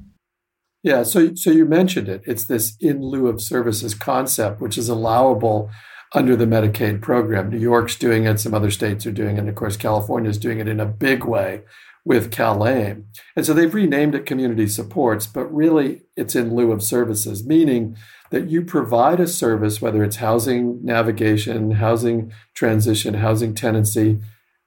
Yeah, 0.83 1.03
so 1.03 1.33
so 1.33 1.49
you 1.49 1.65
mentioned 1.65 2.09
it. 2.09 2.21
It's 2.25 2.43
this 2.43 2.75
in 2.79 3.01
lieu 3.01 3.27
of 3.27 3.41
services 3.41 3.95
concept, 3.95 4.61
which 4.61 4.77
is 4.77 4.89
allowable 4.89 5.71
under 6.13 6.35
the 6.35 6.45
Medicaid 6.45 7.01
program. 7.01 7.49
New 7.49 7.57
York's 7.57 7.95
doing 7.95 8.25
it, 8.25 8.39
some 8.39 8.53
other 8.53 8.69
states 8.69 9.05
are 9.05 9.11
doing 9.11 9.37
it, 9.37 9.39
and 9.39 9.49
of 9.49 9.55
course, 9.55 9.77
California 9.77 10.29
is 10.29 10.37
doing 10.37 10.59
it 10.59 10.67
in 10.67 10.79
a 10.79 10.85
big 10.85 11.23
way 11.23 11.61
with 12.05 12.31
CalAIM. 12.31 13.05
And 13.35 13.45
so 13.45 13.53
they've 13.53 13.73
renamed 13.73 14.15
it 14.15 14.25
community 14.25 14.67
supports, 14.67 15.25
but 15.25 15.45
really 15.53 16.01
it's 16.17 16.35
in 16.35 16.55
lieu 16.55 16.71
of 16.71 16.83
services, 16.83 17.45
meaning 17.45 17.95
that 18.29 18.49
you 18.49 18.61
provide 18.63 19.19
a 19.19 19.27
service, 19.27 19.81
whether 19.81 20.03
it's 20.03 20.17
housing 20.17 20.83
navigation, 20.83 21.71
housing 21.71 22.33
transition, 22.53 23.15
housing 23.15 23.55
tenancy, 23.55 24.19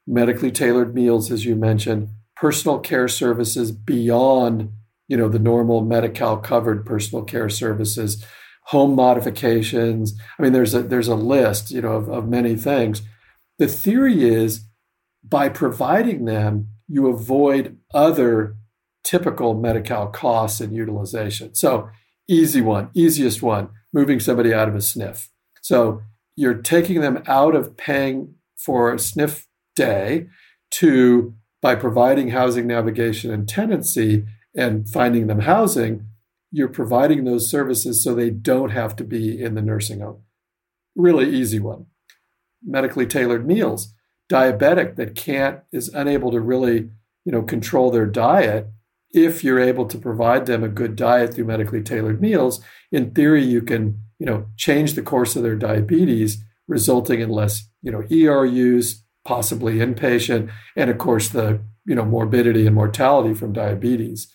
medically 0.06 0.50
tailored 0.50 0.94
meals, 0.94 1.30
as 1.30 1.44
you 1.44 1.56
mentioned, 1.56 2.08
personal 2.36 2.78
care 2.78 3.08
services 3.08 3.72
beyond 3.72 4.70
you 5.08 5.16
know 5.16 5.28
the 5.28 5.38
normal 5.38 5.82
Medi-Cal 5.82 6.38
covered 6.38 6.84
personal 6.84 7.24
care 7.24 7.48
services 7.48 8.24
home 8.66 8.96
modifications. 8.96 10.18
I 10.38 10.42
mean, 10.42 10.52
there's 10.52 10.74
a 10.74 10.82
there's 10.82 11.08
a 11.08 11.14
list, 11.14 11.70
you 11.70 11.80
know, 11.80 11.92
of, 11.92 12.08
of 12.08 12.28
many 12.28 12.56
things. 12.56 13.02
The 13.58 13.68
theory 13.68 14.24
is 14.24 14.64
by 15.22 15.48
providing 15.48 16.24
them, 16.24 16.68
you 16.88 17.08
avoid 17.08 17.78
other 17.94 18.56
typical 19.04 19.54
Medi-Cal 19.54 20.08
costs 20.08 20.60
and 20.60 20.74
utilization. 20.74 21.54
So 21.54 21.88
easy 22.28 22.60
one, 22.60 22.90
easiest 22.94 23.42
one, 23.42 23.68
moving 23.92 24.20
somebody 24.20 24.52
out 24.52 24.68
of 24.68 24.74
a 24.74 24.78
SNF. 24.78 25.28
So 25.62 26.02
you're 26.34 26.54
taking 26.54 27.00
them 27.00 27.22
out 27.26 27.54
of 27.54 27.76
paying 27.76 28.34
for 28.56 28.92
a 28.92 28.98
day 29.74 30.26
to 30.72 31.34
by 31.62 31.74
providing 31.74 32.30
housing 32.30 32.66
navigation 32.66 33.32
and 33.32 33.48
tenancy 33.48 34.24
and 34.56 34.88
finding 34.88 35.26
them 35.26 35.40
housing, 35.40 36.06
you're 36.50 36.68
providing 36.68 37.24
those 37.24 37.50
services 37.50 38.02
so 38.02 38.14
they 38.14 38.30
don't 38.30 38.70
have 38.70 38.96
to 38.96 39.04
be 39.04 39.42
in 39.42 39.54
the 39.54 39.62
nursing 39.62 40.00
home. 40.00 40.22
Really 40.94 41.28
easy 41.28 41.58
one. 41.58 41.86
Medically 42.64 43.06
tailored 43.06 43.46
meals. 43.46 43.92
Diabetic 44.30 44.96
that 44.96 45.14
can't 45.14 45.60
is 45.72 45.88
unable 45.88 46.30
to 46.32 46.40
really, 46.40 46.90
you 47.24 47.32
know, 47.32 47.42
control 47.42 47.90
their 47.90 48.06
diet. 48.06 48.68
If 49.12 49.44
you're 49.44 49.60
able 49.60 49.86
to 49.86 49.98
provide 49.98 50.46
them 50.46 50.64
a 50.64 50.68
good 50.68 50.96
diet 50.96 51.34
through 51.34 51.44
medically 51.44 51.82
tailored 51.82 52.20
meals, 52.20 52.60
in 52.90 53.12
theory, 53.12 53.44
you 53.44 53.62
can, 53.62 54.00
you 54.18 54.26
know, 54.26 54.46
change 54.56 54.94
the 54.94 55.02
course 55.02 55.36
of 55.36 55.42
their 55.42 55.56
diabetes, 55.56 56.42
resulting 56.66 57.20
in 57.20 57.30
less, 57.30 57.68
you 57.82 57.92
know, 57.92 58.02
ER 58.10 58.44
use, 58.44 59.04
possibly 59.24 59.76
inpatient, 59.76 60.50
and 60.76 60.90
of 60.90 60.98
course 60.98 61.28
the, 61.28 61.60
you 61.84 61.94
know, 61.94 62.04
morbidity 62.04 62.66
and 62.66 62.74
mortality 62.74 63.34
from 63.34 63.52
diabetes. 63.52 64.32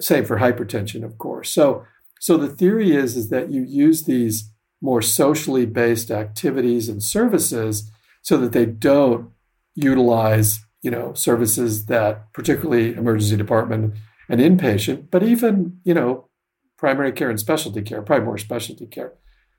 Same 0.00 0.24
for 0.24 0.38
hypertension, 0.38 1.04
of 1.04 1.18
course. 1.18 1.50
So, 1.50 1.84
so 2.20 2.36
the 2.36 2.48
theory 2.48 2.92
is 2.92 3.16
is 3.16 3.28
that 3.28 3.50
you 3.50 3.62
use 3.62 4.04
these 4.04 4.50
more 4.80 5.02
socially 5.02 5.66
based 5.66 6.10
activities 6.10 6.88
and 6.88 7.02
services 7.02 7.90
so 8.26 8.36
that 8.36 8.52
they 8.52 8.66
don't 8.66 9.30
utilize, 9.76 10.58
you 10.82 10.90
know, 10.90 11.14
services 11.14 11.86
that 11.86 12.32
particularly 12.32 12.92
emergency 12.94 13.36
department 13.36 13.94
and 14.28 14.40
inpatient, 14.40 15.06
but 15.10 15.22
even, 15.22 15.78
you 15.84 15.94
know, 15.94 16.28
primary 16.76 17.12
care 17.12 17.30
and 17.30 17.38
specialty 17.38 17.82
care, 17.82 18.02
probably 18.02 18.24
more 18.24 18.36
specialty 18.38 18.86
care. 18.86 19.12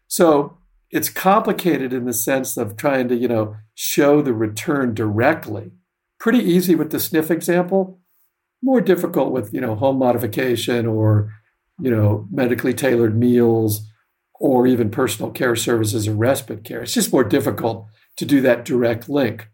So 0.07 0.57
it's 0.91 1.09
complicated 1.09 1.93
in 1.93 2.03
the 2.03 2.13
sense 2.13 2.57
of 2.57 2.75
trying 2.75 3.07
to, 3.07 3.15
you 3.15 3.29
know, 3.29 3.55
show 3.73 4.21
the 4.21 4.33
return 4.33 4.93
directly. 4.93 5.71
Pretty 6.19 6.39
easy 6.39 6.75
with 6.75 6.91
the 6.91 6.97
SNF 6.97 7.31
example 7.31 8.01
more 8.61 8.81
difficult 8.81 9.31
with 9.31 9.53
you 9.53 9.61
know 9.61 9.75
home 9.75 9.97
modification 9.97 10.85
or 10.85 11.31
you 11.79 11.91
know 11.91 12.27
medically 12.31 12.73
tailored 12.73 13.17
meals 13.17 13.87
or 14.39 14.67
even 14.67 14.89
personal 14.89 15.31
care 15.31 15.55
services 15.55 16.07
or 16.07 16.13
respite 16.13 16.63
care. 16.63 16.83
It's 16.83 16.93
just 16.93 17.11
more 17.11 17.23
difficult 17.23 17.87
to 18.17 18.25
do 18.25 18.41
that 18.41 18.65
direct 18.65 19.09
link. 19.09 19.49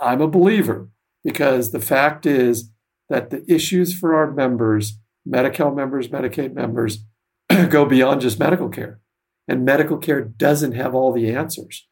I'm 0.00 0.20
a 0.20 0.28
believer 0.28 0.90
because 1.22 1.70
the 1.70 1.80
fact 1.80 2.26
is 2.26 2.70
that 3.08 3.30
the 3.30 3.44
issues 3.52 3.96
for 3.96 4.14
our 4.14 4.30
members, 4.30 4.98
Medi-Cal 5.24 5.74
members, 5.74 6.08
Medicaid 6.08 6.54
members, 6.54 7.04
go 7.68 7.84
beyond 7.84 8.20
just 8.20 8.38
medical 8.38 8.68
care. 8.68 9.00
And 9.46 9.64
medical 9.64 9.98
care 9.98 10.22
doesn't 10.22 10.72
have 10.72 10.94
all 10.94 11.12
the 11.12 11.30
answers. 11.30 11.86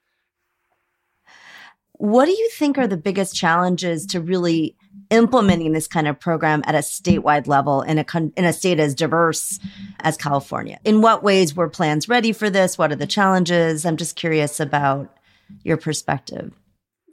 What 1.92 2.24
do 2.24 2.32
you 2.32 2.48
think 2.50 2.78
are 2.78 2.88
the 2.88 2.96
biggest 2.96 3.36
challenges 3.36 4.06
to 4.06 4.20
really 4.20 4.76
implementing 5.10 5.72
this 5.72 5.86
kind 5.86 6.08
of 6.08 6.18
program 6.18 6.62
at 6.66 6.74
a 6.74 6.78
statewide 6.78 7.46
level 7.46 7.82
in 7.82 7.98
a 7.98 8.04
in 8.36 8.44
a 8.44 8.52
state 8.52 8.80
as 8.80 8.94
diverse 8.94 9.58
as 10.00 10.16
California. 10.16 10.80
In 10.84 11.02
what 11.02 11.22
ways 11.22 11.54
were 11.54 11.68
plans 11.68 12.08
ready 12.08 12.32
for 12.32 12.48
this? 12.48 12.78
What 12.78 12.92
are 12.92 12.96
the 12.96 13.06
challenges? 13.06 13.84
I'm 13.84 13.96
just 13.96 14.16
curious 14.16 14.58
about 14.58 15.14
your 15.62 15.76
perspective. 15.76 16.52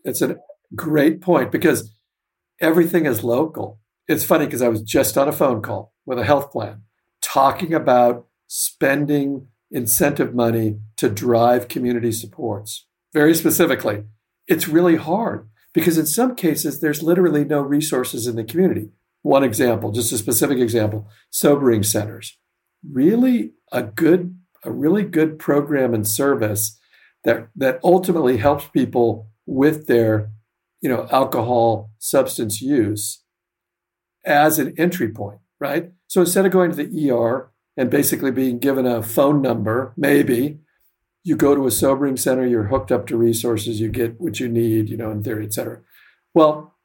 It's 0.04 0.22
a 0.22 0.38
great 0.76 1.22
point 1.22 1.52
because 1.52 1.92
everything 2.62 3.06
is 3.06 3.24
local. 3.24 3.80
It's 4.08 4.24
funny 4.24 4.46
because 4.46 4.62
I 4.62 4.70
was 4.70 4.82
just 4.82 5.18
on 5.18 5.28
a 5.28 5.34
phone 5.34 5.62
call 5.62 5.94
with 6.06 6.20
a 6.20 6.26
health 6.26 6.52
plan 6.52 6.84
talking 7.22 7.74
about 7.74 8.28
spending 8.48 9.48
incentive 9.72 10.34
money 10.34 10.80
to 10.98 11.10
drive 11.10 11.68
community 11.68 12.12
supports. 12.12 12.88
Very 13.14 13.36
specifically, 13.36 14.04
it's 14.48 14.68
really 14.68 14.96
hard 14.96 15.48
because 15.74 15.98
in 15.98 16.06
some 16.06 16.36
cases, 16.36 16.80
there's 16.80 17.04
literally 17.04 17.46
no 17.46 17.62
resources 17.62 18.26
in 18.26 18.36
the 18.36 18.44
community. 18.44 18.90
One 19.22 19.44
example, 19.44 19.92
just 19.92 20.12
a 20.12 20.18
specific 20.18 20.58
example 20.58 21.08
sobering 21.30 21.84
centers. 21.84 22.38
Really 22.90 23.52
a 23.72 23.84
good, 23.84 24.40
a 24.64 24.72
really 24.72 25.04
good 25.04 25.38
program 25.38 25.94
and 25.94 26.08
service 26.08 26.79
that, 27.24 27.50
that 27.56 27.80
ultimately 27.84 28.38
helps 28.38 28.68
people 28.68 29.30
with 29.46 29.88
their 29.88 30.30
you 30.82 30.90
know, 30.90 31.08
alcohol 31.12 31.92
substance 32.00 32.62
use 32.62 33.24
as 34.26 34.60
an 34.60 34.74
entry 34.78 35.10
point, 35.10 35.40
right? 35.60 35.92
So 36.08 36.22
instead 36.22 36.46
of 36.46 36.52
going 36.52 36.72
to 36.72 36.78
the 36.78 37.12
ER 37.12 37.52
and 37.78 37.90
basically 37.90 38.32
being 38.32 38.60
given 38.60 38.86
a 38.86 39.04
phone 39.04 39.42
number, 39.42 39.94
maybe 39.98 40.60
you 41.24 41.36
go 41.36 41.54
to 41.54 41.68
a 41.68 41.72
sobering 41.72 42.18
center, 42.18 42.46
you're 42.46 42.68
hooked 42.68 42.92
up 42.92 43.08
to 43.08 43.18
resources, 43.18 43.80
you 43.80 43.90
get 43.90 44.20
what 44.20 44.40
you 44.40 44.48
need, 44.48 44.90
you 44.90 44.98
know, 44.98 45.12
in 45.12 45.24
theory, 45.24 45.46
et 45.46 45.54
cetera. 45.54 45.82
Well, 46.34 46.76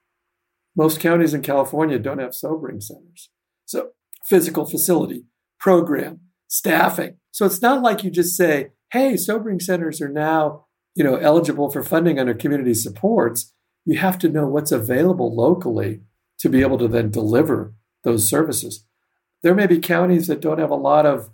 most 0.77 0.99
counties 1.01 1.35
in 1.35 1.43
California 1.43 1.99
don't 1.99 2.19
have 2.19 2.35
sobering 2.35 2.81
centers. 2.81 3.31
So 3.65 3.91
physical 4.25 4.67
facility, 4.67 5.25
program, 5.61 6.21
staffing. 6.49 7.19
So 7.31 7.47
it's 7.47 7.63
not 7.63 7.83
like 7.83 8.03
you 8.03 8.11
just 8.11 8.37
say, 8.37 8.71
hey, 8.95 9.17
sobering 9.17 9.61
centers 9.61 10.01
are 10.01 10.09
now, 10.09 10.65
you 10.95 11.05
know, 11.05 11.17
eligible 11.17 11.71
for 11.71 11.83
funding 11.83 12.19
under 12.19 12.33
community 12.33 12.75
supports 12.75 13.53
you 13.85 13.99
have 13.99 14.19
to 14.19 14.29
know 14.29 14.47
what's 14.47 14.73
available 14.73 15.35
locally 15.35 16.01
to 16.39 16.49
be 16.49 16.63
able 16.63 16.79
to 16.79 16.89
then 16.89 17.11
deliver 17.11 17.75
those 18.03 18.29
services. 18.29 18.87
There 19.43 19.55
may 19.55 19.67
be 19.67 19.79
counties 19.79 20.27
that 20.27 20.41
don't 20.41 20.59
have 20.59 20.71
a 20.71 20.77
lot 20.77 21.07
of 21.07 21.31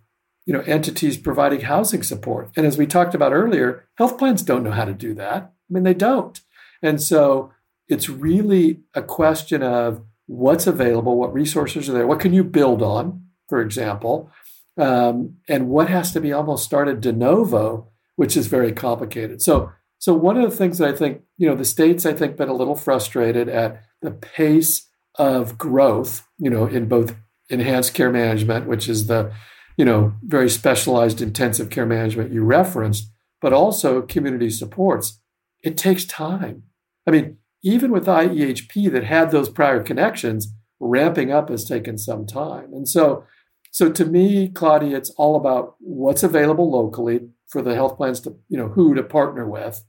you 0.47 0.53
know 0.53 0.61
entities 0.61 1.17
providing 1.17 1.61
housing 1.61 2.03
support. 2.03 2.51
And 2.57 2.67
as 2.67 2.77
we 2.77 2.87
talked 2.87 3.15
about 3.15 3.33
earlier, 3.33 3.89
health 3.97 4.19
plans 4.19 4.43
don't 4.43 4.65
know 4.65 4.73
how 4.73 4.85
to 4.85 4.95
do 4.95 5.15
that. 5.15 5.43
I 5.43 5.73
mean 5.73 5.85
they 5.85 5.95
don't. 5.95 6.41
And 6.83 7.01
so 7.01 7.53
it's 7.89 8.09
really 8.09 8.81
a 8.95 9.03
question 9.03 9.63
of 9.63 10.03
what's 10.27 10.67
available, 10.67 11.17
what 11.17 11.33
resources 11.33 11.89
are 11.89 11.93
there, 11.93 12.07
what 12.07 12.21
can 12.21 12.33
you 12.33 12.45
build 12.45 12.83
on, 12.83 13.27
for 13.49 13.61
example, 13.61 14.31
um, 14.79 15.37
and 15.49 15.69
what 15.69 15.89
has 15.89 16.13
to 16.13 16.21
be 16.21 16.33
almost 16.33 16.65
started 16.65 17.01
de 17.01 17.13
novo, 17.13 17.89
which 18.17 18.37
is 18.37 18.47
very 18.47 18.73
complicated. 18.73 19.43
So 19.43 19.73
so 20.01 20.15
one 20.15 20.39
of 20.39 20.51
the 20.51 20.57
things 20.57 20.79
that 20.79 20.89
I 20.89 20.97
think, 20.97 21.21
you 21.37 21.47
know, 21.47 21.55
the 21.55 21.65
states 21.65 22.07
I 22.07 22.15
think 22.15 22.37
been 22.39 22.49
a 22.49 22.55
little 22.55 22.75
frustrated 22.75 23.51
at 23.51 23.83
the 24.01 24.11
pace 24.11 24.89
of 25.17 25.59
growth, 25.59 26.27
you 26.39 26.49
know, 26.49 26.67
in 26.67 26.89
both 26.89 27.15
enhanced 27.51 27.93
care 27.93 28.11
management, 28.11 28.67
which 28.67 28.89
is 28.89 29.09
the, 29.09 29.31
you 29.77 29.85
know, 29.85 30.15
very 30.23 30.49
specialized 30.49 31.21
intensive 31.21 31.69
care 31.69 31.85
management 31.85 32.33
you 32.33 32.43
referenced, 32.43 33.13
but 33.43 33.53
also 33.53 34.01
community 34.01 34.49
supports. 34.49 35.21
It 35.63 35.77
takes 35.77 36.07
time. 36.07 36.63
I 37.07 37.11
mean, 37.11 37.37
even 37.63 37.93
with 37.93 38.07
IEHP 38.07 38.91
that 38.93 39.05
had 39.05 39.31
those 39.31 39.51
prior 39.51 39.83
connections, 39.83 40.51
ramping 40.79 41.31
up 41.31 41.51
has 41.51 41.65
taken 41.67 41.99
some 41.99 42.27
time. 42.27 42.73
And 42.73 42.89
so 42.89 43.25
so 43.71 43.91
to 43.91 44.05
me, 44.05 44.49
Claudia, 44.49 44.97
it's 44.97 45.11
all 45.11 45.37
about 45.37 45.77
what's 45.79 46.23
available 46.23 46.71
locally 46.71 47.29
for 47.49 47.63
the 47.63 47.75
health 47.75 47.97
plans 47.97 48.21
to, 48.21 48.37
you 48.49 48.57
know, 48.57 48.69
who 48.69 48.95
to 48.95 49.03
partner 49.03 49.49
with. 49.49 49.85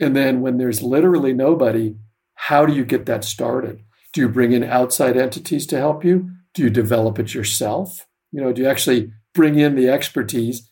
And 0.00 0.14
then 0.14 0.40
when 0.40 0.58
there's 0.58 0.82
literally 0.82 1.32
nobody, 1.32 1.96
how 2.34 2.66
do 2.66 2.74
you 2.74 2.84
get 2.84 3.06
that 3.06 3.24
started? 3.24 3.82
Do 4.12 4.20
you 4.20 4.28
bring 4.28 4.52
in 4.52 4.62
outside 4.64 5.16
entities 5.16 5.66
to 5.68 5.78
help 5.78 6.04
you? 6.04 6.30
Do 6.52 6.62
you 6.62 6.70
develop 6.70 7.18
it 7.18 7.34
yourself? 7.34 8.06
You 8.30 8.40
know, 8.40 8.52
do 8.52 8.62
you 8.62 8.68
actually 8.68 9.12
bring 9.34 9.58
in 9.58 9.74
the 9.74 9.88
expertise? 9.88 10.70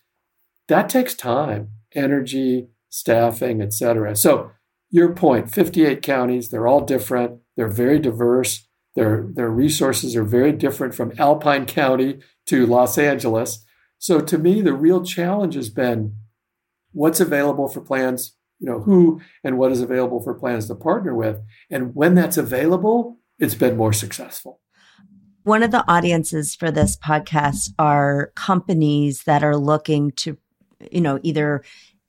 That 0.69 0.89
takes 0.89 1.15
time, 1.15 1.71
energy, 1.95 2.69
staffing, 2.89 3.63
et 3.63 3.73
cetera. 3.73 4.15
So 4.15 4.53
your 4.91 5.15
point, 5.15 5.53
58 5.53 6.03
counties, 6.03 6.51
they're 6.51 6.67
all 6.67 6.83
different. 6.83 7.41
They're 7.57 7.69
very 7.69 7.99
diverse. 7.99 8.69
Their, 8.95 9.27
their 9.33 9.51
resources 9.51 10.15
are 10.17 10.25
very 10.25 10.53
different 10.53 10.95
from 10.95 11.13
Alpine 11.19 11.67
County 11.67 12.21
to 12.47 12.67
Los 12.67 12.99
Angeles. 12.99 13.65
So 13.99 14.21
to 14.21 14.39
me, 14.39 14.61
the 14.61 14.75
real 14.75 15.05
challenge 15.05 15.55
has 15.55 15.71
been 15.71 16.17
what's 16.93 17.21
available 17.21 17.69
for 17.69 17.81
plans 17.81 18.37
you 18.63 18.67
know 18.67 18.81
who 18.81 19.21
and 19.43 19.59
what 19.59 19.73
is 19.73 19.81
available 19.81 20.23
for 20.23 20.35
plans 20.35 20.69
to 20.69 20.75
partner 20.77 21.15
with. 21.15 21.41
And 21.69 21.95
when 21.97 22.15
that's 22.15 22.37
available 22.37 23.19
it's 23.39 23.57
been 23.57 23.77
more 23.77 23.93
successful. 23.93 24.61
One 25.43 25.65
of 25.65 25.73
the 25.73 25.85
audiences 25.91 26.55
for 26.55 26.71
this 26.71 26.97
podcast 26.97 27.71
are 27.77 28.31
companies 28.37 29.25
that 29.25 29.43
are 29.43 29.57
looking 29.57 30.13
to 30.13 30.39
you 30.93 31.01
know 31.01 31.19
either 31.25 31.65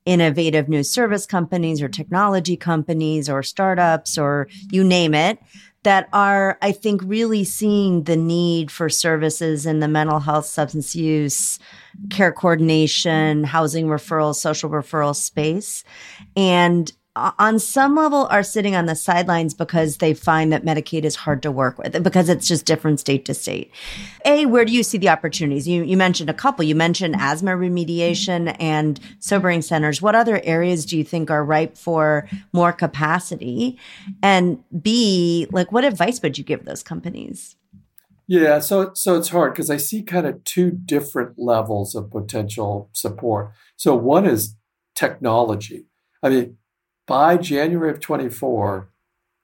innovative 0.05 0.69
new 0.69 0.83
service 0.83 1.25
companies 1.25 1.81
or 1.81 1.89
technology 1.89 2.57
companies 2.57 3.29
or 3.29 3.41
startups 3.41 4.17
or 4.17 4.47
you 4.69 4.83
name 4.83 5.15
it 5.15 5.39
that 5.83 6.09
are, 6.13 6.57
I 6.61 6.71
think, 6.71 7.01
really 7.03 7.43
seeing 7.43 8.03
the 8.03 8.17
need 8.17 8.71
for 8.71 8.89
services 8.89 9.65
in 9.65 9.79
the 9.79 9.87
mental 9.87 10.19
health, 10.19 10.45
substance 10.45 10.95
use, 10.95 11.59
care 12.09 12.31
coordination, 12.31 13.43
housing 13.43 13.87
referral, 13.87 14.33
social 14.33 14.69
referral 14.69 15.15
space. 15.15 15.83
And 16.35 16.91
on 17.15 17.59
some 17.59 17.95
level 17.95 18.25
are 18.31 18.41
sitting 18.41 18.75
on 18.75 18.87
the 18.87 18.95
sidelines 18.95 19.53
because 19.53 19.97
they 19.97 20.13
find 20.15 20.51
that 20.51 20.65
Medicaid 20.65 21.03
is 21.03 21.15
hard 21.15 21.43
to 21.43 21.51
work 21.51 21.77
with 21.77 22.01
because 22.01 22.27
it's 22.27 22.47
just 22.47 22.65
different 22.65 22.99
state 22.99 23.23
to 23.25 23.35
state. 23.35 23.71
A, 24.25 24.47
where 24.47 24.65
do 24.65 24.71
you 24.71 24.81
see 24.81 24.97
the 24.97 25.09
opportunities? 25.09 25.67
You, 25.67 25.83
you 25.83 25.95
mentioned 25.95 26.31
a 26.31 26.33
couple. 26.33 26.65
You 26.65 26.73
mentioned 26.73 27.15
asthma 27.19 27.51
remediation 27.51 28.55
and 28.59 28.99
sobering 29.19 29.61
centers. 29.61 30.01
What 30.01 30.15
other 30.15 30.41
areas 30.43 30.85
do 30.85 30.97
you 30.97 31.03
think 31.03 31.29
are 31.29 31.45
ripe 31.45 31.77
for 31.77 32.27
more 32.51 32.73
capacity? 32.73 33.77
And 34.23 34.63
B, 34.81 35.47
like 35.51 35.71
what 35.71 35.85
advice 35.85 36.19
would 36.23 36.39
you 36.39 36.43
give 36.43 36.65
those 36.65 36.81
companies? 36.81 37.55
Yeah, 38.25 38.59
so 38.59 38.91
so 38.93 39.17
it's 39.17 39.29
hard 39.29 39.53
because 39.53 39.69
I 39.69 39.77
see 39.77 40.01
kind 40.01 40.25
of 40.25 40.43
two 40.45 40.71
different 40.71 41.37
levels 41.37 41.93
of 41.93 42.09
potential 42.09 42.89
support. 42.93 43.51
So 43.75 43.95
one 43.95 44.25
is 44.25 44.55
technology. 44.95 45.87
I 46.23 46.29
mean, 46.29 46.57
by 47.07 47.37
January 47.37 47.91
of 47.91 47.99
24, 47.99 48.89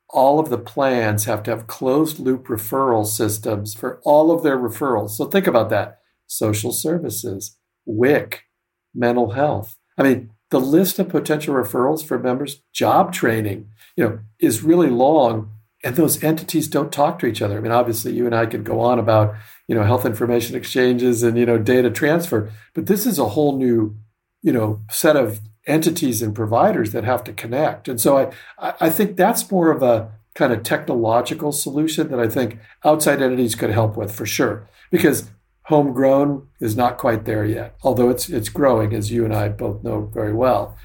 all 0.10 0.39
of 0.39 0.50
the 0.50 0.58
plans 0.58 1.26
have 1.26 1.43
to 1.43 1.52
have 1.52 1.67
closed 1.67 2.19
loop 2.19 2.48
referral 2.48 3.06
systems 3.06 3.74
for 3.74 4.00
all 4.04 4.32
of 4.32 4.43
their 4.43 4.58
referrals. 4.58 5.12
So 5.12 5.26
think 5.26 5.48
about 5.48 5.69
that 5.69 6.00
social 6.26 6.72
services, 6.72 7.58
WIC, 7.86 8.43
mental 8.93 9.32
health. 9.32 9.78
I 9.98 10.04
mean, 10.04 10.32
the 10.50 10.60
list 10.60 10.98
of 11.00 11.10
potential 11.10 11.54
referrals 11.54 12.04
for 12.04 12.17
members, 12.17 12.62
job 12.74 13.13
training, 13.13 13.69
you 13.95 14.04
know, 14.04 14.19
is 14.39 14.63
really 14.63 14.89
long. 14.89 15.52
And 15.84 15.95
those 15.95 16.22
entities 16.24 16.67
don't 16.67 16.91
talk 16.91 17.19
to 17.19 17.26
each 17.26 17.41
other. 17.41 17.58
I 17.58 17.62
mean, 17.62 17.72
obviously, 17.72 18.12
you 18.13 18.26
and 18.26 18.36
I 18.36 18.45
could 18.48 18.63
go 18.63 18.82
on 18.82 19.00
about, 19.00 19.36
you 19.67 19.76
know, 19.76 19.84
health 19.84 20.06
information 20.06 20.56
exchanges 20.56 21.24
and, 21.24 21.38
you 21.38 21.45
know, 21.45 21.58
data 21.58 21.89
transfer, 21.89 22.52
but 22.74 22.88
this 22.88 23.06
is 23.06 23.17
a 23.17 23.30
whole 23.30 23.58
new, 23.58 23.95
you 24.41 24.52
know, 24.52 24.82
set 24.89 25.15
of 25.15 25.39
entities 25.67 26.22
and 26.22 26.36
providers 26.36 26.91
that 26.91 27.04
have 27.04 27.24
to 27.26 27.34
connect. 27.34 27.88
And 27.88 28.00
so 28.00 28.17
I, 28.60 28.74
I 28.80 28.89
think 28.89 29.15
that's 29.15 29.50
more 29.52 29.72
of 29.72 29.84
a 29.84 30.12
kind 30.36 30.54
of 30.54 30.63
technological 30.63 31.52
solution 31.52 32.10
that 32.10 32.19
I 32.19 32.28
think 32.28 32.60
outside 32.86 33.22
entities 33.22 33.56
could 33.56 33.72
help 33.72 33.98
with 33.98 34.12
for 34.12 34.26
sure. 34.26 34.67
Because 34.89 35.30
homegrown 35.63 36.48
is 36.60 36.76
not 36.76 36.98
quite 36.98 37.26
there 37.26 37.45
yet, 37.45 37.76
although 37.84 38.10
it's 38.10 38.30
it's 38.30 38.50
growing, 38.50 38.93
as 38.93 39.12
you 39.12 39.24
and 39.24 39.34
I 39.34 39.50
both 39.50 39.84
know 39.84 40.10
very 40.13 40.34
well. 40.34 40.76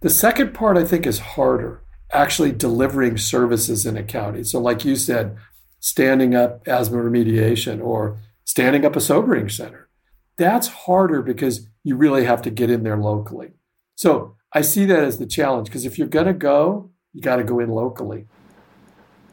The 0.00 0.10
second 0.10 0.54
part 0.54 0.76
I 0.76 0.84
think 0.84 1.06
is 1.06 1.18
harder, 1.18 1.82
actually 2.12 2.52
delivering 2.52 3.16
services 3.16 3.84
in 3.84 3.96
a 3.96 4.02
county. 4.04 4.44
So, 4.44 4.60
like 4.60 4.84
you 4.84 4.94
said, 4.94 5.36
standing 5.80 6.34
up 6.34 6.66
asthma 6.68 6.98
remediation 6.98 7.82
or 7.82 8.18
standing 8.44 8.84
up 8.84 8.96
a 8.96 9.00
sobering 9.00 9.48
center. 9.48 9.88
That's 10.36 10.68
harder 10.68 11.20
because 11.20 11.66
you 11.82 11.96
really 11.96 12.24
have 12.24 12.42
to 12.42 12.50
get 12.50 12.70
in 12.70 12.84
there 12.84 12.96
locally. 12.96 13.50
So 13.98 14.36
I 14.52 14.60
see 14.60 14.84
that 14.84 15.02
as 15.02 15.18
the 15.18 15.26
challenge 15.26 15.66
because 15.66 15.84
if 15.84 15.98
you're 15.98 16.06
going 16.06 16.28
to 16.28 16.32
go, 16.32 16.88
you 17.12 17.20
got 17.20 17.36
to 17.36 17.42
go 17.42 17.58
in 17.58 17.68
locally. 17.68 18.28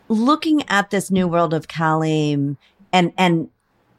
Looking 0.07 0.67
at 0.67 0.89
this 0.89 1.11
new 1.11 1.27
world 1.27 1.53
of 1.53 1.67
CalAIM 1.67 2.57
and 2.91 3.13
and 3.15 3.49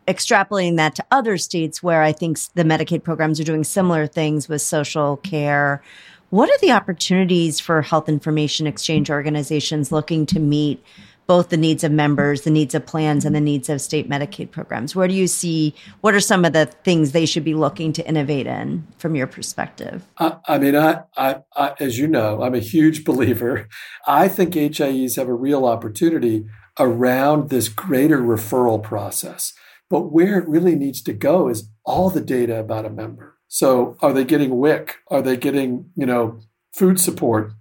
extrapolating 0.08 0.76
that 0.76 0.96
to 0.96 1.06
other 1.12 1.38
states 1.38 1.84
where 1.84 2.02
I 2.02 2.10
think 2.10 2.38
the 2.54 2.64
Medicaid 2.64 3.04
programs 3.04 3.38
are 3.38 3.44
doing 3.44 3.62
similar 3.62 4.08
things 4.08 4.48
with 4.48 4.60
social 4.60 5.18
care, 5.18 5.84
what 6.30 6.50
are 6.50 6.58
the 6.58 6.72
opportunities 6.72 7.60
for 7.60 7.80
health 7.80 8.08
information 8.08 8.66
exchange 8.66 9.08
organizations 9.08 9.92
looking 9.92 10.26
to 10.26 10.40
meet 10.40 10.82
both 11.26 11.48
the 11.48 11.56
needs 11.56 11.82
of 11.82 11.92
members, 11.92 12.42
the 12.42 12.50
needs 12.50 12.74
of 12.74 12.86
plans, 12.86 13.24
and 13.24 13.34
the 13.34 13.40
needs 13.40 13.68
of 13.68 13.80
state 13.80 14.08
Medicaid 14.08 14.50
programs. 14.50 14.94
Where 14.94 15.08
do 15.08 15.14
you 15.14 15.26
see 15.26 15.74
what 16.00 16.14
are 16.14 16.20
some 16.20 16.44
of 16.44 16.52
the 16.52 16.66
things 16.66 17.12
they 17.12 17.26
should 17.26 17.44
be 17.44 17.54
looking 17.54 17.92
to 17.94 18.06
innovate 18.06 18.46
in 18.46 18.86
from 18.98 19.14
your 19.14 19.26
perspective? 19.26 20.04
I, 20.18 20.36
I 20.46 20.58
mean, 20.58 20.76
I, 20.76 21.02
I, 21.16 21.38
I, 21.54 21.74
as 21.80 21.98
you 21.98 22.06
know, 22.06 22.42
I'm 22.42 22.54
a 22.54 22.60
huge 22.60 23.04
believer. 23.06 23.68
I 24.06 24.28
think 24.28 24.54
HIEs 24.54 25.16
have 25.16 25.28
a 25.28 25.34
real 25.34 25.64
opportunity 25.64 26.46
around 26.78 27.48
this 27.48 27.68
greater 27.68 28.18
referral 28.18 28.82
process. 28.82 29.52
But 29.88 30.12
where 30.12 30.38
it 30.38 30.48
really 30.48 30.74
needs 30.74 31.00
to 31.02 31.12
go 31.12 31.48
is 31.48 31.68
all 31.84 32.10
the 32.10 32.20
data 32.20 32.58
about 32.58 32.84
a 32.84 32.90
member. 32.90 33.36
So 33.48 33.96
are 34.00 34.12
they 34.12 34.24
getting 34.24 34.58
WIC? 34.58 34.96
Are 35.08 35.22
they 35.22 35.36
getting, 35.36 35.90
you 35.94 36.06
know, 36.06 36.40
food 36.74 36.98
support? 36.98 37.52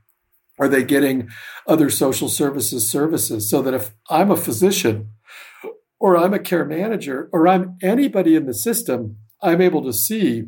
Are 0.58 0.68
they 0.68 0.84
getting 0.84 1.30
other 1.68 1.90
social 1.90 2.30
services 2.30 2.90
services? 2.90 3.50
So 3.50 3.62
that 3.62 3.74
if 3.74 3.92
I'm 4.10 4.32
a 4.32 4.38
physician 4.38 5.12
or 6.00 6.18
I'm 6.18 6.34
a 6.34 6.40
care 6.40 6.66
manager 6.66 7.30
or 7.34 7.48
I'm 7.48 7.78
anybody 7.82 8.36
in 8.36 8.46
the 8.46 8.54
system, 8.54 9.18
I'm 9.42 9.62
able 9.62 9.84
to 9.84 9.94
see 9.94 10.46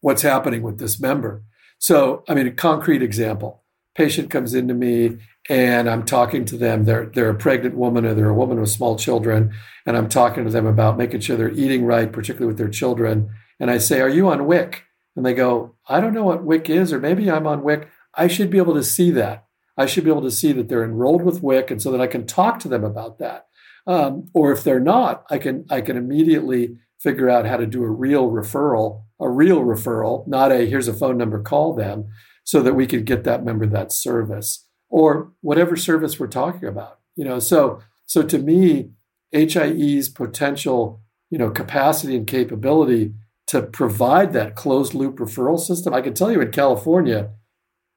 what's 0.00 0.22
happening 0.22 0.62
with 0.62 0.78
this 0.78 1.00
member. 1.00 1.42
So, 1.78 2.24
I 2.28 2.34
mean, 2.34 2.46
a 2.46 2.52
concrete 2.52 3.02
example 3.02 3.64
patient 3.94 4.30
comes 4.30 4.54
into 4.54 4.74
me 4.74 5.18
and 5.50 5.90
I'm 5.90 6.04
talking 6.04 6.44
to 6.44 6.56
them. 6.56 6.84
They're, 6.84 7.06
they're 7.06 7.30
a 7.30 7.34
pregnant 7.34 7.74
woman 7.74 8.06
or 8.06 8.14
they're 8.14 8.28
a 8.28 8.34
woman 8.34 8.60
with 8.60 8.70
small 8.70 8.96
children. 8.96 9.52
And 9.86 9.96
I'm 9.96 10.08
talking 10.08 10.44
to 10.44 10.50
them 10.50 10.66
about 10.66 10.96
making 10.96 11.20
sure 11.20 11.36
they're 11.36 11.50
eating 11.50 11.84
right, 11.84 12.12
particularly 12.12 12.46
with 12.46 12.58
their 12.58 12.68
children. 12.68 13.30
And 13.58 13.72
I 13.72 13.78
say, 13.78 14.00
Are 14.00 14.08
you 14.08 14.28
on 14.28 14.46
WIC? 14.46 14.84
And 15.16 15.26
they 15.26 15.34
go, 15.34 15.74
I 15.88 16.00
don't 16.00 16.14
know 16.14 16.22
what 16.22 16.44
WIC 16.44 16.70
is, 16.70 16.92
or 16.92 17.00
maybe 17.00 17.28
I'm 17.28 17.48
on 17.48 17.64
WIC. 17.64 17.88
I 18.18 18.26
should 18.26 18.50
be 18.50 18.58
able 18.58 18.74
to 18.74 18.82
see 18.82 19.10
that. 19.12 19.46
I 19.76 19.86
should 19.86 20.04
be 20.04 20.10
able 20.10 20.22
to 20.22 20.30
see 20.30 20.52
that 20.52 20.68
they're 20.68 20.84
enrolled 20.84 21.22
with 21.22 21.42
WIC, 21.42 21.70
and 21.70 21.80
so 21.80 21.92
that 21.92 22.00
I 22.00 22.08
can 22.08 22.26
talk 22.26 22.58
to 22.60 22.68
them 22.68 22.84
about 22.84 23.18
that. 23.20 23.46
Um, 23.86 24.28
or 24.34 24.52
if 24.52 24.64
they're 24.64 24.80
not, 24.80 25.24
I 25.30 25.38
can 25.38 25.64
I 25.70 25.80
can 25.80 25.96
immediately 25.96 26.76
figure 26.98 27.30
out 27.30 27.46
how 27.46 27.56
to 27.56 27.66
do 27.66 27.82
a 27.84 27.90
real 27.90 28.30
referral, 28.30 29.04
a 29.20 29.30
real 29.30 29.60
referral, 29.60 30.26
not 30.26 30.52
a 30.52 30.66
here's 30.68 30.88
a 30.88 30.92
phone 30.92 31.16
number, 31.16 31.40
call 31.40 31.74
them, 31.74 32.06
so 32.44 32.60
that 32.62 32.74
we 32.74 32.86
could 32.86 33.06
get 33.06 33.24
that 33.24 33.44
member 33.44 33.66
that 33.66 33.92
service 33.92 34.66
or 34.90 35.32
whatever 35.40 35.76
service 35.76 36.18
we're 36.18 36.26
talking 36.26 36.68
about. 36.68 36.98
You 37.14 37.24
know, 37.24 37.38
so 37.38 37.80
so 38.04 38.22
to 38.22 38.38
me, 38.38 38.90
HIE's 39.32 40.08
potential, 40.08 41.00
you 41.30 41.38
know, 41.38 41.50
capacity 41.50 42.16
and 42.16 42.26
capability 42.26 43.14
to 43.48 43.62
provide 43.62 44.32
that 44.32 44.54
closed 44.54 44.92
loop 44.92 45.16
referral 45.16 45.58
system, 45.58 45.94
I 45.94 46.02
can 46.02 46.14
tell 46.14 46.30
you 46.30 46.40
in 46.40 46.50
California, 46.50 47.30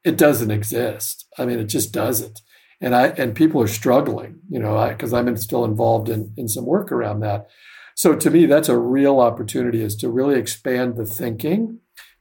it 0.04 0.18
doesn't 0.18 0.52
exist. 0.52 1.28
I 1.38 1.46
mean, 1.46 1.60
it 1.60 1.66
just 1.66 1.92
doesn't. 1.92 2.42
And 2.80 2.96
I 2.96 3.08
and 3.10 3.36
people 3.36 3.62
are 3.62 3.68
struggling, 3.68 4.40
you 4.50 4.60
know, 4.60 4.88
because 4.90 5.14
I'm 5.14 5.36
still 5.38 5.64
involved 5.64 6.10
in 6.10 6.34
in 6.38 6.48
some 6.48 6.66
work 6.66 6.92
around 6.92 7.20
that. 7.20 7.48
So 7.96 8.16
to 8.16 8.32
me, 8.32 8.46
that's 8.46 8.70
a 8.70 8.78
real 8.78 9.20
opportunity 9.20 9.84
is 9.84 9.96
to 9.98 10.10
really 10.10 10.40
expand 10.40 10.96
the 10.96 11.06
thinking 11.06 11.80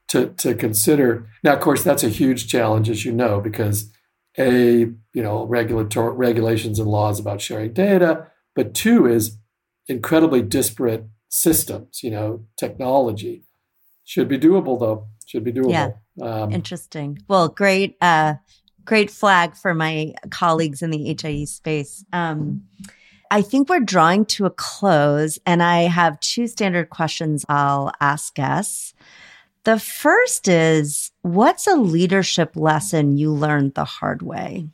to 0.09 0.29
to 0.39 0.55
consider. 0.55 1.29
Now, 1.43 1.55
of 1.55 1.61
course, 1.61 1.83
that's 1.83 2.05
a 2.05 2.11
huge 2.11 2.49
challenge, 2.49 2.91
as 2.91 3.05
you 3.05 3.13
know, 3.13 3.41
because 3.41 3.91
a 4.39 4.81
you 5.15 5.23
know 5.23 5.47
regulatory 5.47 6.15
regulations 6.15 6.79
and 6.79 6.89
laws 6.89 7.19
about 7.19 7.41
sharing 7.41 7.73
data, 7.73 8.27
but 8.55 8.75
two 8.75 9.07
is 9.07 9.39
incredibly 9.87 10.43
disparate 10.43 11.07
systems. 11.29 12.03
You 12.03 12.11
know, 12.11 12.45
technology 12.59 13.45
should 14.05 14.29
be 14.29 14.39
doable 14.39 14.79
though. 14.79 15.07
Should 15.27 15.45
be 15.45 15.53
doable. 15.53 15.71
Yeah. 15.71 15.91
Um, 16.21 16.53
Interesting. 16.53 17.19
Well, 17.29 17.49
great. 17.49 17.97
Uh, 18.01 18.35
great 18.85 19.11
flag 19.11 19.55
for 19.55 19.75
my 19.75 20.15
colleagues 20.31 20.83
in 20.83 20.91
the 20.91 21.15
HIE 21.15 21.45
space. 21.45 22.05
Um, 22.13 22.65
I 23.31 23.43
think 23.43 23.69
we're 23.69 23.81
drawing 23.81 24.25
to 24.27 24.47
a 24.47 24.51
close, 24.51 25.39
and 25.47 25.63
I 25.63 25.83
have 25.83 26.19
two 26.19 26.49
standard 26.49 26.91
questions 26.91 27.45
I'll 27.49 27.93
ask 28.01 28.35
guests. 28.35 28.93
The 29.65 29.79
first 29.79 30.49
is 30.49 31.13
what's 31.23 31.67
a 31.67 31.77
leadership 31.77 32.57
lesson 32.57 33.17
you 33.17 33.33
learned 33.33 33.75
the 33.75 33.85
hard 33.85 34.23
way? 34.23 34.69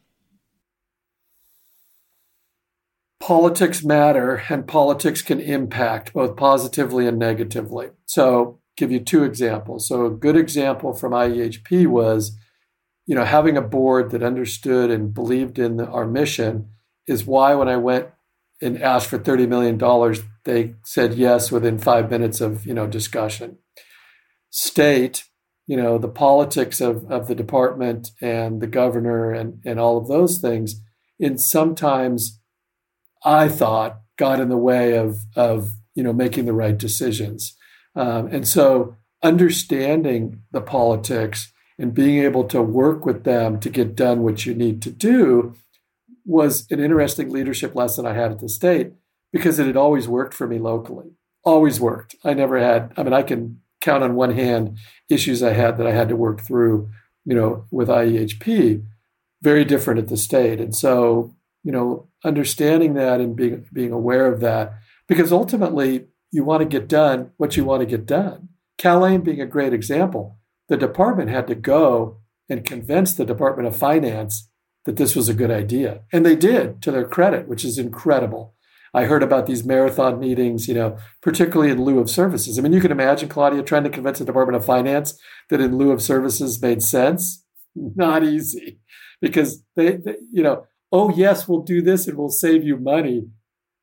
Politics 3.21 3.85
matter 3.85 4.43
and 4.49 4.67
politics 4.67 5.23
can 5.23 5.41
impact 5.41 6.13
both 6.13 6.37
positively 6.37 7.09
and 7.09 7.19
negatively. 7.19 7.89
So, 8.07 8.61
give 8.77 8.93
you 8.93 9.01
two 9.01 9.25
examples. 9.25 9.89
So, 9.89 10.07
a 10.07 10.11
good 10.11 10.37
example 10.37 10.93
from 10.93 11.13
IEHP 11.13 11.87
was 11.87 12.37
you 13.07 13.15
know, 13.15 13.25
having 13.25 13.57
a 13.57 13.63
board 13.63 14.11
that 14.11 14.23
understood 14.23 14.91
and 14.91 15.15
believed 15.15 15.59
in 15.59 15.77
the, 15.77 15.87
our 15.87 16.07
mission 16.07 16.69
is 17.07 17.25
why 17.25 17.55
when 17.55 17.69
I 17.69 17.77
went 17.77 18.09
and 18.61 18.83
asked 18.83 19.07
for 19.09 19.19
$30 19.19 19.49
million, 19.49 19.79
they 20.45 20.75
said 20.85 21.15
yes 21.15 21.53
within 21.53 21.79
five 21.79 22.11
minutes 22.11 22.41
of, 22.41 22.67
you 22.67 22.75
know, 22.75 22.87
discussion 22.87 23.59
state, 24.51 25.25
you 25.67 25.77
know, 25.77 25.99
the 25.99 26.09
politics 26.09 26.81
of, 26.81 27.11
of 27.11 27.29
the 27.29 27.35
department 27.35 28.11
and 28.23 28.63
the 28.63 28.67
governor 28.67 29.33
and, 29.33 29.61
and 29.67 29.79
all 29.79 29.99
of 29.99 30.09
those 30.09 30.39
things, 30.39 30.81
in 31.19 31.37
sometimes 31.37 32.41
I 33.25 33.49
thought 33.49 34.01
got 34.17 34.41
in 34.41 34.49
the 34.49 34.57
way 34.57 34.97
of, 34.97 35.19
of 35.35 35.73
you 35.95 36.03
know, 36.03 36.13
making 36.13 36.47
the 36.47 36.55
right 36.55 36.79
decisions. 36.79 37.55
Um, 37.97 38.29
and 38.29 38.47
so 38.47 38.97
understanding 39.23 40.43
the 40.53 40.61
politics 40.61 41.53
and 41.79 41.95
being 41.95 42.23
able 42.23 42.45
to 42.45 42.63
work 42.63 43.05
with 43.05 43.25
them 43.25 43.59
to 43.61 43.71
get 43.71 43.97
done 43.97 44.23
what 44.23 44.47
you 44.47 44.55
need 44.55 44.81
to 44.83 44.91
do 44.91 45.55
was 46.25 46.67
an 46.71 46.81
interesting 46.81 47.31
leadership 47.31 47.75
lesson 47.75 48.07
I 48.07 48.13
had 48.13 48.31
at 48.31 48.41
the 48.41 48.49
state 48.49 48.93
because 49.33 49.59
it 49.59 49.67
had 49.67 49.77
always 49.77 50.09
worked 50.09 50.35
for 50.35 50.47
me 50.47 50.59
locally. 50.59 51.11
Always 51.45 51.81
worked. 51.81 52.17
I 52.25 52.35
never 52.35 52.59
had, 52.59 52.93
I 52.97 53.03
mean, 53.03 53.13
I 53.13 53.23
can 53.23 53.61
count 53.81 54.03
on 54.03 54.15
one 54.15 54.33
hand 54.33 54.79
issues 55.09 55.43
I 55.43 55.53
had 55.53 55.79
that 55.79 55.87
I 55.87 55.93
had 55.93 56.09
to 56.09 56.17
work 56.17 56.41
through, 56.41 56.91
you 57.25 57.35
know, 57.35 57.65
with 57.71 57.89
IEHP, 57.89 58.85
very 59.43 59.65
different 59.65 60.01
at 60.01 60.09
the 60.09 60.17
state. 60.17 60.61
And 60.61 60.75
so, 60.75 61.35
you 61.63 61.73
know, 61.73 62.09
understanding 62.25 62.95
that 62.95 63.21
and 63.21 63.37
being 63.37 63.67
being 63.73 63.93
aware 63.93 64.27
of 64.33 64.41
that, 64.41 64.75
because 65.07 65.33
ultimately 65.33 66.07
you 66.37 66.45
want 66.45 66.61
to 66.61 66.69
get 66.69 66.87
done 66.87 67.31
what 67.39 67.57
you 67.57 67.65
want 67.65 67.81
to 67.81 67.87
get 67.87 68.05
done. 68.05 68.51
CalAIM 68.79 69.25
being 69.25 69.41
a 69.41 69.47
great 69.47 69.73
example, 69.73 70.39
the 70.69 70.77
department 70.77 71.31
had 71.31 71.47
to 71.47 71.55
go 71.55 72.19
and 72.51 72.63
convince 72.63 73.15
the 73.15 73.25
Department 73.25 73.67
of 73.67 73.75
Finance 73.75 74.51
that 74.85 74.99
this 74.99 75.17
was 75.17 75.31
a 75.31 75.35
good 75.35 75.51
idea. 75.51 76.03
And 76.13 76.27
they 76.27 76.37
did, 76.37 76.83
to 76.83 76.91
their 76.91 77.07
credit, 77.07 77.49
which 77.49 77.65
is 77.65 77.79
incredible. 77.79 78.55
I 78.93 79.05
heard 79.05 79.23
about 79.23 79.47
these 79.47 79.65
marathon 79.65 80.21
meetings, 80.21 80.69
you 80.69 80.75
know, 80.75 80.99
particularly 81.23 81.73
in 81.73 81.83
lieu 81.83 82.01
of 82.01 82.11
services. 82.11 82.59
I 82.59 82.63
mean, 82.63 82.75
you 82.75 82.81
can 82.83 82.93
imagine 82.93 83.31
Claudia 83.31 83.63
trying 83.63 83.85
to 83.85 83.91
convince 83.91 84.19
the 84.19 84.27
Department 84.27 84.57
of 84.57 84.65
Finance 84.65 85.19
that 85.49 85.61
in 85.63 85.79
lieu 85.79 85.91
of 85.91 86.03
services 86.03 86.61
made 86.61 86.83
sense. 86.83 87.45
Not 87.75 88.25
easy 88.25 88.79
because 89.23 89.65
they, 89.75 89.97
they 89.97 90.17
you 90.31 90.43
know, 90.43 90.67
oh 90.93 91.11
yes, 91.17 91.49
we'll 91.49 91.63
do 91.63 91.81
this 91.81 92.07
and 92.07 92.19
we'll 92.19 92.29
save 92.29 92.63
you 92.63 92.77
money 92.77 93.29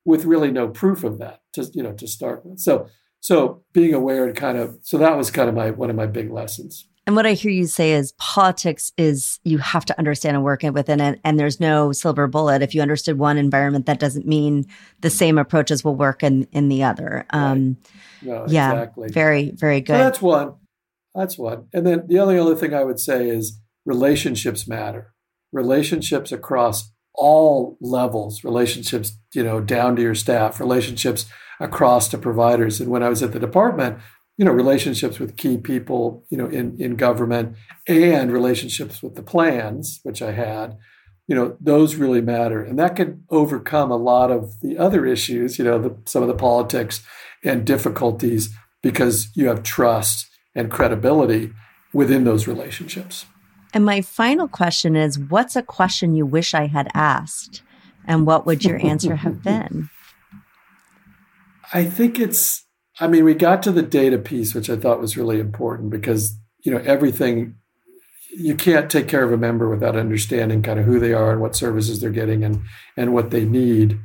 with 0.06 0.26
really 0.26 0.52
no 0.52 0.68
proof 0.68 1.04
of 1.04 1.20
that 1.20 1.42
to, 1.54 1.70
you 1.74 1.84
know, 1.84 1.94
to 1.94 2.08
start 2.08 2.46
with. 2.46 2.60
So, 2.60 2.88
so 3.20 3.63
being 3.72 3.94
aware 3.94 4.28
and 4.28 4.36
kind 4.36 4.58
of, 4.58 4.78
so 4.82 4.98
that 4.98 5.18
was 5.18 5.32
kind 5.32 5.48
of 5.48 5.56
my, 5.56 5.72
one 5.72 5.89
of 5.89 5.96
my 5.96 6.08
big 6.08 6.32
lessons. 6.32 6.88
And 7.06 7.18
what 7.18 7.26
I 7.26 7.34
hear 7.34 7.52
you 7.52 7.68
say 7.68 7.92
is 7.92 8.13
politics 8.13 8.94
is 8.98 9.39
you 9.44 9.58
have 9.58 9.84
to 9.86 9.98
understand 10.00 10.38
and 10.38 10.44
work 10.44 10.63
within 10.63 11.02
it. 11.02 11.20
And 11.26 11.38
there's 11.38 11.60
no 11.60 11.92
silver 11.92 12.28
bullet. 12.28 12.62
If 12.62 12.74
you 12.74 12.82
understood 12.82 13.18
one 13.18 13.38
environment, 13.38 13.88
that 13.88 14.00
doesn't 14.00 14.26
mean 14.26 14.66
the 15.02 15.10
same 15.10 15.38
approaches 15.38 15.84
will 15.84 15.96
work 15.96 16.24
in, 16.24 16.48
in 16.54 16.70
the 16.70 16.84
other. 16.84 17.26
Um, 17.32 17.78
right. 18.22 18.30
no, 18.30 18.46
yeah, 18.48 18.72
exactly. 18.72 19.10
very, 19.10 19.52
very 19.52 19.82
good. 19.82 19.96
So 19.96 19.98
that's 19.98 20.22
one. 20.22 20.54
That's 21.13 21.38
one. 21.38 21.68
And 21.74 21.86
then 21.86 22.08
the 22.08 22.20
only 22.20 22.39
other 22.39 22.56
thing 22.56 22.74
I 22.74 22.86
would 22.86 23.00
say 23.00 23.28
is 23.28 23.60
relationships 23.86 24.66
matter. 24.66 25.13
Relationships 25.52 26.32
across 26.32 26.89
all 27.13 27.78
levels, 27.80 28.43
relationships, 28.43 29.17
you 29.34 29.43
know, 29.43 29.60
down 29.62 29.95
to 29.95 30.02
your 30.02 30.15
staff, 30.15 30.60
relationships 30.60 31.26
across 31.60 32.08
to 32.10 32.17
providers. 32.17 32.82
And 32.82 32.89
when 32.89 33.04
I 33.04 33.10
was 33.10 33.21
at 33.21 33.32
the 33.32 33.39
department, 33.39 33.99
you 34.38 34.45
know 34.45 34.52
relationships 34.52 35.19
with 35.19 35.38
key 35.38 35.58
people 35.58 36.26
you 36.30 36.38
know 36.38 36.47
in 36.47 36.80
in 36.80 36.95
government 36.95 37.56
and 37.88 38.32
relationships 38.32 39.04
with 39.04 39.15
the 39.15 39.21
plans 39.21 39.99
which 40.04 40.21
i 40.21 40.32
had 40.32 40.78
you 41.28 41.36
know 41.36 41.56
those 41.60 41.95
really 41.95 42.21
matter 42.21 42.63
and 42.63 42.78
that 42.80 42.95
can 42.95 43.23
overcome 43.30 43.91
a 43.91 43.97
lot 43.97 44.32
of 44.32 44.60
the 44.62 44.78
other 44.78 45.06
issues 45.06 45.58
you 45.58 45.65
know 45.65 45.80
the, 45.80 45.95
some 46.06 46.21
of 46.21 46.28
the 46.28 46.36
politics 46.36 47.04
and 47.43 47.65
difficulties 47.65 48.49
because 48.82 49.30
you 49.36 49.47
have 49.47 49.63
trust 49.63 50.28
and 50.56 50.71
credibility 50.71 51.52
within 51.93 52.23
those 52.23 52.47
relationships 52.47 53.26
and 53.74 53.86
my 53.86 54.02
final 54.02 54.48
question 54.48 54.96
is 54.96 55.18
what's 55.18 55.56
a 55.56 55.64
question 55.64 56.16
you 56.16 56.26
wish 56.26 56.54
i 56.54 56.68
had 56.68 56.90
asked? 56.94 57.64
And 58.06 58.28
what 58.28 58.46
would 58.46 58.64
your 58.64 58.86
answer 58.86 59.16
have 59.16 59.44
been? 59.44 59.90
I 61.74 61.86
think 61.86 62.20
it's 62.20 62.66
I 63.00 63.08
mean, 63.08 63.24
we 63.24 63.34
got 63.34 63.64
to 63.64 63.72
the 63.72 63.82
data 63.82 64.20
piece, 64.20 64.54
which 64.54 64.70
I 64.70 64.76
thought 64.76 65.02
was 65.02 65.18
really 65.18 65.40
important 65.40 65.90
because, 65.90 66.38
you 66.64 66.72
know, 66.72 66.82
everything 66.86 67.56
you 68.36 68.56
can't 68.56 68.90
take 68.90 69.08
care 69.08 69.24
of 69.24 69.32
a 69.32 69.38
member 69.38 69.70
without 69.70 69.96
understanding 69.96 70.62
kind 70.62 70.80
of 70.80 70.86
who 70.86 71.00
they 71.00 71.14
are 71.14 71.32
and 71.32 71.42
what 71.42 71.56
services 71.56 72.02
they're 72.02 72.10
getting 72.12 72.44
and 72.44 72.62
and 72.96 73.14
what 73.14 73.32
they 73.32 73.46
need. 73.46 74.00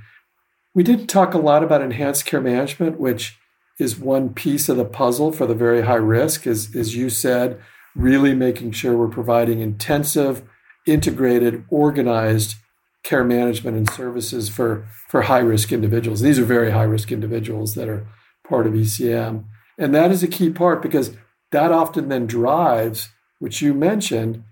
We 0.74 0.82
did 0.82 1.08
talk 1.08 1.34
a 1.34 1.38
lot 1.38 1.62
about 1.62 1.82
enhanced 1.82 2.24
care 2.24 2.40
management, 2.40 3.00
which 3.00 3.38
is 3.78 3.98
one 3.98 4.30
piece 4.30 4.68
of 4.68 4.76
the 4.76 4.84
puzzle 4.84 5.32
for 5.32 5.46
the 5.46 5.54
very 5.54 5.82
high 5.82 5.94
risk, 5.94 6.46
as, 6.46 6.74
as 6.74 6.96
you 6.96 7.08
said, 7.10 7.60
really 7.98 8.34
making 8.34 8.70
sure 8.70 8.96
we're 8.96 9.08
providing 9.08 9.58
intensive, 9.60 10.42
integrated, 10.86 11.64
organized 11.68 12.54
care 13.02 13.24
management 13.24 13.76
and 13.76 13.90
services 13.90 14.48
for, 14.48 14.86
for 15.08 15.22
high 15.22 15.38
risk 15.40 15.72
individuals. 15.72 16.20
These 16.20 16.38
are 16.38 16.44
very 16.44 16.70
high 16.70 16.84
risk 16.84 17.10
individuals 17.10 17.74
that 17.74 17.88
are 17.88 18.06
part 18.48 18.66
of 18.66 18.72
ECM. 18.72 19.44
And 19.76 19.94
that 19.94 20.10
is 20.10 20.22
a 20.22 20.28
key 20.28 20.50
part 20.50 20.80
because 20.80 21.16
that 21.50 21.72
often 21.72 22.08
then 22.08 22.26
drives, 22.26 23.08
which 23.38 23.60
you 23.60 23.74
mentioned, 23.74 24.44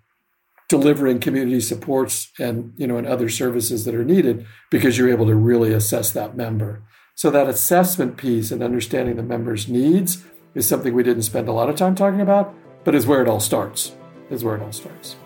delivering 0.69 1.21
community 1.21 1.61
supports 1.61 2.33
and 2.41 2.73
you 2.77 2.89
know 2.89 2.97
and 2.97 3.07
other 3.07 3.29
services 3.29 3.85
that 3.85 3.95
are 3.95 4.05
needed 4.05 4.45
because 4.69 4.99
you're 4.99 5.11
able 5.11 5.27
to 5.27 5.35
really 5.35 5.73
assess 5.73 6.11
that 6.11 6.37
member. 6.37 6.83
So 7.15 7.31
that 7.31 7.49
assessment 7.49 8.17
piece 8.17 8.51
and 8.51 8.63
understanding 8.63 9.17
the 9.17 9.23
member's 9.23 9.69
needs 9.69 10.25
is 10.55 10.67
something 10.67 10.93
we 10.93 11.03
didn't 11.03 11.23
spend 11.23 11.49
a 11.49 11.53
lot 11.53 11.71
of 11.71 11.77
time 11.77 11.95
talking 11.95 12.21
about, 12.21 12.55
but 12.87 12.95
is 12.95 13.05
where 13.05 13.21
it 13.21 13.29
all 13.29 13.41
starts. 13.41 13.93
Is 14.31 14.45
where 14.45 14.55
it 14.55 14.63
all 14.63 14.73
starts. 14.73 15.17